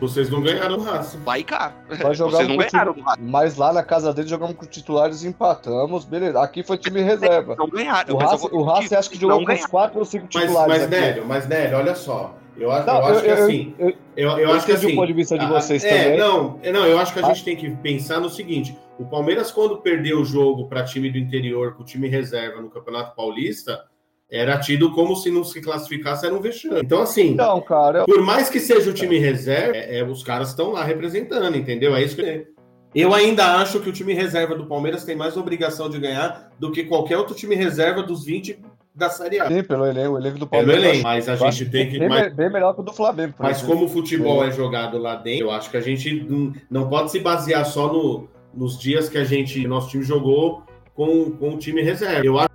[0.00, 1.18] Vocês não ganharam o Racing.
[1.20, 1.72] Vai cá.
[1.88, 2.94] Vai jogar Vocês não com o ganharam.
[2.94, 6.04] time- Mas lá na casa dele jogamos com titulares e empatamos.
[6.04, 6.40] Beleza.
[6.42, 7.54] Aqui foi time reserva.
[7.58, 8.14] Não ganharam.
[8.14, 9.68] O mas vou o repetir, acho que jogou com uns ganharam.
[9.70, 10.68] 4 ou 5 Mas, titulares.
[10.72, 10.90] mas aqui.
[10.90, 12.34] Nélio, mas Nélio, olha só.
[12.56, 13.74] Eu, acho- Não, eu acho que assim.
[13.78, 13.94] eu- Eu,
[14.32, 14.94] eu eu acho que assim.
[14.94, 16.18] ponto de vista de vocês é, também.
[16.18, 17.28] Não, não, eu acho que a Ah.
[17.32, 21.16] gente tem que pensar no seguinte: o Palmeiras, quando perdeu o jogo para time do
[21.16, 23.82] interior com o time reserva no Campeonato Paulista,
[24.30, 26.80] era tido como se não se classificasse era um vexame.
[26.82, 28.00] Então, assim, Não, cara.
[28.00, 31.56] eu- por mais que seja o time reserva, é, é, os caras estão lá representando,
[31.56, 31.94] entendeu?
[31.96, 32.46] É isso que
[32.94, 36.70] eu ainda acho que o time reserva do Palmeiras tem mais obrigação de ganhar do
[36.72, 38.58] que qualquer outro time reserva dos 20
[38.94, 39.46] da Série A.
[39.48, 40.84] Sim, pelo elenco, o elenco do Pelo Palmeiras.
[40.90, 41.98] elenco, mas a gente tem que.
[41.98, 43.34] bem, mas- bem melhor que o do Flamengo.
[43.38, 43.74] mas exemplo.
[43.74, 47.10] como o futebol é jogado lá dentro, eu acho que a gente não, não pode
[47.10, 50.64] se basear só no- nos dias que a gente, nosso time jogou
[50.94, 52.24] com, com o time reserva.
[52.26, 52.49] Eu acho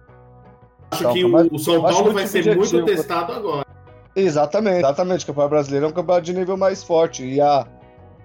[1.02, 2.78] Não, que mas o, o São acho Paulo vai ser subjetivo.
[2.78, 3.66] muito testado agora.
[4.16, 5.24] Exatamente, exatamente.
[5.24, 7.26] O Campeonato Brasileiro é um campeonato de nível mais forte.
[7.26, 7.66] E, a,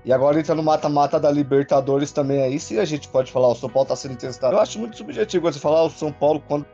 [0.05, 3.55] e agora entra no mata-mata da Libertadores também aí, se a gente pode falar, o
[3.57, 4.55] São Paulo tá sendo testado.
[4.55, 6.65] Eu acho muito subjetivo quando você falar, o São Paulo, quando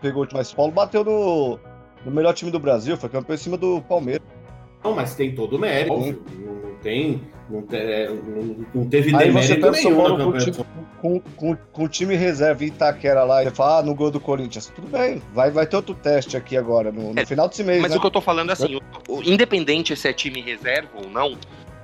[0.00, 1.58] pegou o time mais São Paulo, bateu no,
[2.04, 4.22] no melhor time do Brasil, foi campeão em cima do Palmeiras.
[4.82, 5.96] Não, mas tem todo o mérito.
[5.96, 7.22] Não, tem.
[7.48, 10.52] Não, te- é, não- não teve demérito nenhum Paulo na com, o campanha.
[10.52, 10.66] time,
[11.04, 14.10] com, com, com o time reserva em Itaquera lá, e você fala, ah, no gol
[14.10, 14.72] do Corinthians.
[14.74, 17.82] Tudo bem, vai, vai ter outro teste aqui agora, no, no É, final desse mês,
[17.82, 17.98] Mas né?
[17.98, 21.10] o que eu tô falando é assim, o- o- independente se é time reserva ou
[21.10, 21.36] não,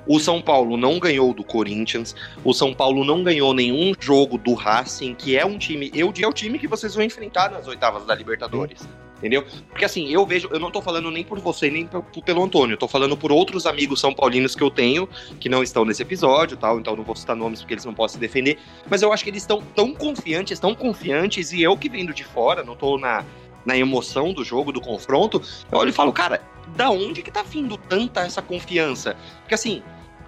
[0.07, 4.55] o São Paulo não ganhou do Corinthians, o São Paulo não ganhou nenhum jogo do
[4.55, 7.69] Racing, que é um time, eu digo, é o time que vocês vão enfrentar nas
[7.69, 8.81] oitavas da Libertadores.
[9.21, 9.45] Entendeu?
[9.69, 11.87] Porque assim, eu vejo, eu não tô falando nem por você, nem
[12.25, 15.07] pelo Antônio, eu tô falando por outros amigos são paulinos que eu tenho,
[15.39, 18.15] que não estão nesse episódio, tal, então não vou citar nomes porque eles não podem
[18.15, 18.59] se defender,
[18.89, 22.25] mas eu acho que eles estão tão confiantes, tão confiantes, e eu que vendo de
[22.25, 23.23] fora, não tô na,
[23.67, 26.43] na emoção do jogo, do confronto, eu olho e falo, cara,
[26.75, 29.15] da onde que tá vindo tanta essa confiança?
[29.41, 29.83] Porque assim,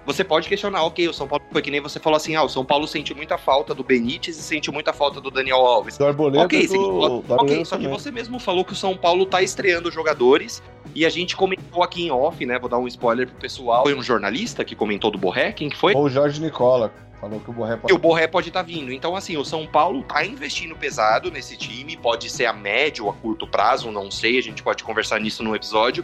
[0.05, 2.49] você pode questionar, ok, o São Paulo foi que nem você falou assim, ah, o
[2.49, 5.97] São Paulo sente muita falta do Benítez e sente muita falta do Daniel Alves.
[5.97, 8.75] Do Arboleda Ok, e do, do ok, Arboleda só que você mesmo falou que o
[8.75, 10.61] São Paulo tá estreando jogadores
[10.93, 12.59] e a gente comentou aqui em off, né?
[12.59, 13.83] Vou dar um spoiler pro pessoal.
[13.83, 15.93] Foi um jornalista que comentou do Borré, quem que foi?
[15.93, 18.91] Ou o Jorge Nicola, falou que o Borré que o Borré pode estar vindo.
[18.91, 23.11] Então, assim, o São Paulo tá investindo pesado nesse time, pode ser a médio ou
[23.11, 26.03] a curto prazo, não sei, a gente pode conversar nisso no episódio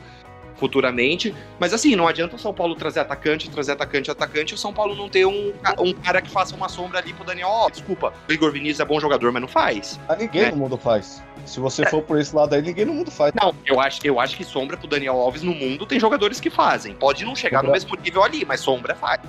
[0.60, 1.34] futuramente.
[1.60, 4.74] Mas assim, não adianta o São Paulo trazer atacante, trazer atacante, atacante, e o São
[4.74, 7.78] Paulo não ter um, um cara que faça uma sombra ali pro Daniel Alves.
[7.80, 10.00] Desculpa, o Igor Vinícius é bom jogador, mas não faz.
[10.08, 10.52] Ah, ninguém É.
[10.52, 11.24] no mundo faz.
[11.46, 13.32] Se você for por esse lado aí, ninguém no mundo faz.
[13.42, 16.50] Não, eu acho, eu acho que sombra pro Daniel Alves no mundo tem jogadores que
[16.50, 16.94] fazem.
[16.94, 19.20] Pode não chegar no Sombra- mesmo nível ali, mas sombra faz.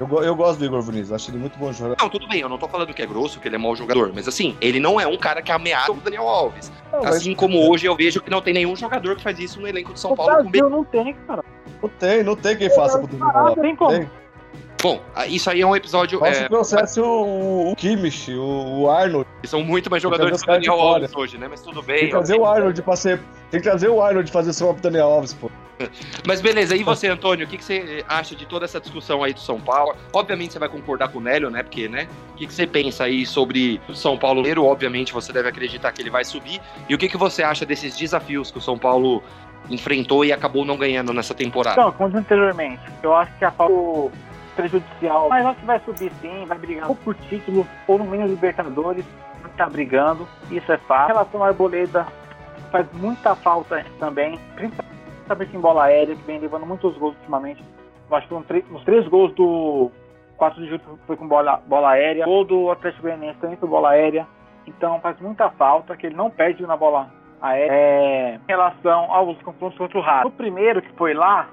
[0.00, 1.96] Eu, eu gosto do Igor Vinícius, acho ele muito bom jogador.
[2.00, 4.10] Não, tudo bem, eu não tô falando que é grosso, que ele é mau jogador,
[4.14, 6.72] mas assim, ele não é um cara que ameaça o Daniel Alves.
[6.90, 9.60] Não, mas- Assim como hoje eu vejo que não tem nenhum jogador que faz isso
[9.60, 11.44] no elenco de São O Paulo com Brasil não tem, cara.
[11.82, 13.62] Não tem, não tem quem faça pro Daniel Não Alves.
[13.62, 13.90] tem como.
[13.90, 14.10] Tem.
[14.82, 16.18] Bom, ah, isso aí é um episódio.
[16.18, 19.26] Só se É, trouxesse o, o Kimmich, o, o Arnold.
[19.44, 21.48] são muito mais jogadores que o Daniel Alves hoje, né?
[21.50, 22.04] Mas tudo Tem bem.
[22.06, 23.20] que trazer o Arnold pra ser.
[23.50, 25.50] Tem que trazer o Arnold fazer som pro Daniel Alves, pô.
[26.26, 29.32] Mas beleza, e você, Antônio, o que, que você acha de toda essa discussão aí
[29.32, 29.94] do São Paulo?
[30.12, 31.62] Obviamente você vai concordar com o Nélio, né?
[31.62, 32.06] Porque, né?
[32.32, 34.42] O que, que você pensa aí sobre o São Paulo?
[34.66, 36.60] Obviamente, você deve acreditar que ele vai subir.
[36.88, 39.22] E o que, que você acha desses desafios que o São Paulo
[39.70, 41.80] enfrentou e acabou não ganhando nessa temporada?
[41.80, 43.72] Então, como disse anteriormente, eu acho que a falta
[44.60, 48.26] prejudicial, mas acho que vai subir sim, vai brigar ou por título ou no meio
[48.26, 49.04] Libertadores,
[49.60, 51.10] estar brigando, isso é fato.
[51.10, 52.06] Em relação à Arboleda,
[52.70, 57.62] faz muita falta também, principalmente em bola aérea, que vem levando muitos gols ultimamente.
[58.08, 59.90] Eu acho que foram os três gols do
[60.36, 63.90] 4 de julho foi com bola, bola aérea, gol do Atlético Goianiense também foi bola
[63.90, 64.26] aérea,
[64.66, 67.72] então faz muita falta que ele não perde na bola aérea.
[67.72, 70.28] É, em relação aos confrontos contra o Racing.
[70.28, 71.48] O primeiro que foi lá,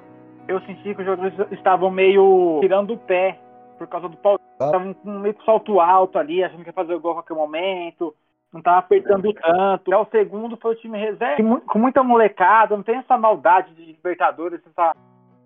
[0.47, 3.37] eu senti que os jogadores estavam meio tirando o pé
[3.77, 4.39] por causa do Paulo.
[4.57, 4.65] Tá.
[4.65, 7.35] Estavam com meio com salto alto ali, achando que ia fazer o gol a qualquer
[7.35, 8.13] momento.
[8.51, 9.91] Não tava apertando tanto.
[9.91, 13.85] Já o segundo foi o time reserva, com muita molecada, não tem essa maldade de
[13.85, 14.95] Libertadores, essa...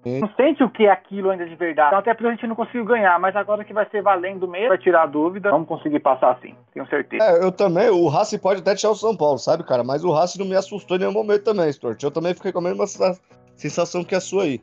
[0.04, 0.20] Sim.
[0.20, 1.90] não sente o que é aquilo ainda de verdade.
[1.90, 4.70] Então, até porque a gente não conseguiu ganhar, mas agora que vai ser valendo mesmo,
[4.70, 7.24] vai tirar a dúvida, vamos conseguir passar sim, tenho certeza.
[7.24, 9.84] É, eu também, o Racing pode até tirar o São Paulo, sabe, cara?
[9.84, 12.02] Mas o Racing não me assustou em nenhum momento também, Stort.
[12.02, 13.22] Eu também fiquei com a mesma sensa-
[13.56, 14.62] sensação que a sua aí.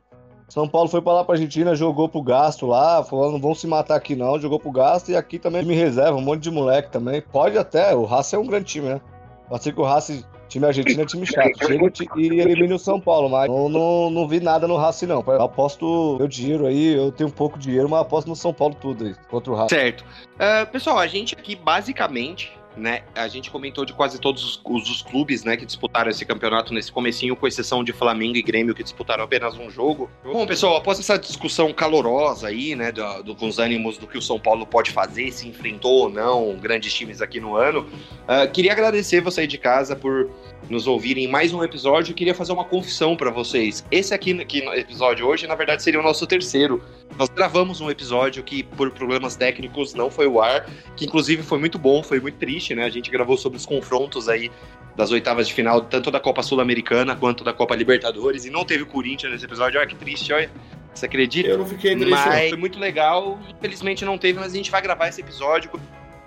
[0.48, 3.66] São Paulo foi pra lá pra Argentina, jogou pro gasto lá, falou, não vão se
[3.66, 6.90] matar aqui não, jogou pro gasto e aqui também me reserva, um monte de moleque
[6.90, 7.20] também.
[7.20, 9.00] Pode até, o Racing é um grande time, né?
[9.46, 12.98] Pode ser que o Racing, time argentino é time chato, chega e elimina o São
[12.98, 15.22] Paulo, mas não, não, não vi nada no Racing não.
[15.26, 18.52] Eu aposto meu dinheiro aí, eu tenho um pouco de dinheiro, mas aposto no São
[18.52, 19.74] Paulo tudo aí, contra o Racing.
[19.74, 20.04] Certo.
[20.38, 24.88] Ah, pessoal, a gente aqui basicamente, né, a gente comentou de quase todos os, os-
[24.90, 28.74] os clubes, né, que disputaram esse campeonato nesse comecinho, com exceção de Flamengo e Grêmio,
[28.74, 30.10] que disputaram apenas um jogo.
[30.24, 34.16] Bom, pessoal, após essa discussão calorosa aí, né, do, do- com os ânimos do que
[34.16, 37.86] o São Paulo pode fazer, se enfrentou ou não grandes times aqui no ano,
[38.26, 40.30] ah, queria agradecer você aí de casa por
[40.68, 42.14] nos ouvirem em mais um episódio.
[42.14, 43.84] Queria fazer uma confissão pra vocês.
[43.90, 46.82] Esse aqui, aqui no episódio hoje, na verdade, seria o nosso terceiro.
[47.16, 51.58] Nós gravamos um episódio que, por problemas técnicos, não foi o ar, que inclusive foi
[51.58, 52.84] muito bom, foi muito triste, né?
[52.84, 54.50] A gente gravou sobre os confrontos aí
[54.96, 58.82] das oitavas de final, tanto da Copa Sul-Americana quanto da Copa Libertadores, e não teve
[58.82, 59.78] o Corinthians nesse episódio.
[59.78, 60.50] Olha que triste, olha.
[60.92, 61.48] Você acredita?
[61.48, 62.10] Eu não fiquei triste.
[62.10, 63.38] Mas foi muito legal.
[63.48, 65.70] Infelizmente não teve, mas a gente vai gravar esse episódio.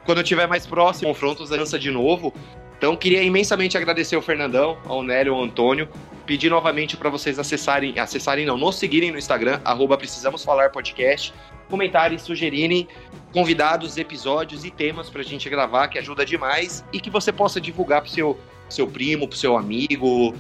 [0.06, 2.34] Quando eu estiver mais próximo, confrontos lança de novo.
[2.82, 5.88] Então queria imensamente agradecer ao Fernandão, ao Nélio, ao Antônio.
[6.26, 11.32] Pedir novamente para vocês acessarem, acessarem não, nos seguirem no Instagram, arroba Precisamos Falar Podcast,
[11.70, 12.88] comentarem, sugerirem
[13.32, 18.02] convidados, episódios e temas pra gente gravar, que ajuda demais, e que você possa divulgar
[18.02, 20.34] pro seu, seu primo, pro seu amigo,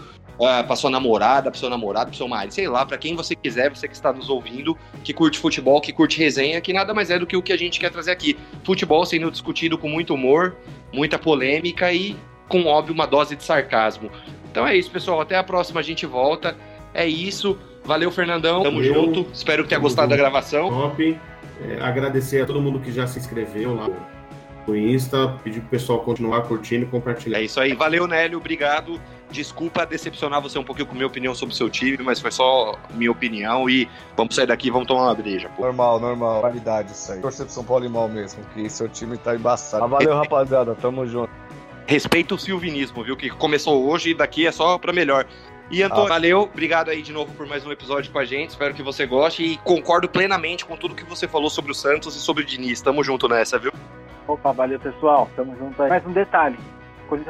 [0.44, 3.36] ah, pra sua namorada, pro seu namorado, pro seu marido, sei lá, pra quem você
[3.36, 7.12] quiser, você que está nos ouvindo, que curte futebol, que curte resenha, que nada mais
[7.12, 8.36] é do que o que a gente quer trazer aqui.
[8.64, 10.58] Futebol sendo discutido com muito humor,
[10.92, 12.16] muita polêmica e
[12.52, 14.12] com, óbvio, uma dose de sarcasmo.
[14.52, 15.22] Então é isso, pessoal.
[15.22, 16.56] Até a próxima, a gente volta.
[16.93, 17.58] É isso.
[17.86, 18.62] Valeu, Fernandão.
[18.62, 18.93] Tamo Valeu.
[18.93, 19.28] junto.
[19.34, 20.70] Espero que tenha gostado da gravação.
[20.70, 21.20] Top.
[21.62, 23.88] É, agradecer a todo mundo que já se inscreveu lá
[24.68, 27.39] no Insta, pedir pro pessoal continuar curtindo e compartilhar.
[27.39, 27.74] É isso aí.
[27.74, 28.38] Valeu, Nélio.
[28.38, 28.99] Obrigado.
[29.32, 32.78] Desculpa decepcionar você um pouquinho com minha opinião sobre o seu time, mas foi só
[32.93, 35.49] minha opinião e vamos sair daqui e vamos tomar uma breja.
[35.56, 35.64] Pô.
[35.64, 36.41] Normal, normal.
[36.41, 37.22] Qualidade isso aí.
[37.22, 39.88] Torcer pro São Paulo e mal mesmo, que seu time tá embaçado.
[39.88, 40.76] Mas valeu, rapaziada.
[40.76, 41.32] Tamo junto.
[41.92, 43.18] Respeita o silvinismo, viu?
[43.18, 45.26] Que começou hoje e daqui é só pra melhor.
[45.70, 46.08] E Antônio, Ah.
[46.08, 48.52] valeu, obrigado aí de novo por mais um episódio com a gente.
[48.52, 52.16] Espero que você goste e concordo plenamente com tudo que você falou sobre o Santos
[52.16, 52.82] e sobre o Diniz.
[52.82, 53.74] Tamo junto nessa, viu?
[54.26, 55.89] Opa, valeu pessoal, tamo junto aí.
[55.89, 56.58] Mais um detalhe,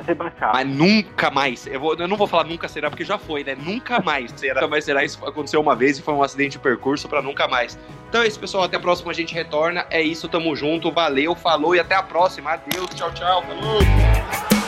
[0.06, 0.54] Ser baixado.
[0.54, 1.66] Mas nunca mais.
[1.68, 3.56] Eu, vou- eu não vou falar nunca será, porque já foi, né?
[3.56, 4.68] Nunca mais será.
[4.68, 5.04] Mais será.
[5.04, 7.78] Isso aconteceu uma vez e foi um acidente de percurso pra nunca mais.
[8.10, 8.64] Então é isso, pessoal.
[8.64, 9.86] Até a próxima, a gente retorna.
[9.90, 10.92] É isso, tamo junto.
[10.92, 12.52] Valeu, falou e até a próxima.
[12.52, 13.44] Adeus, tchau, tchau.
[13.44, 14.61] Falou!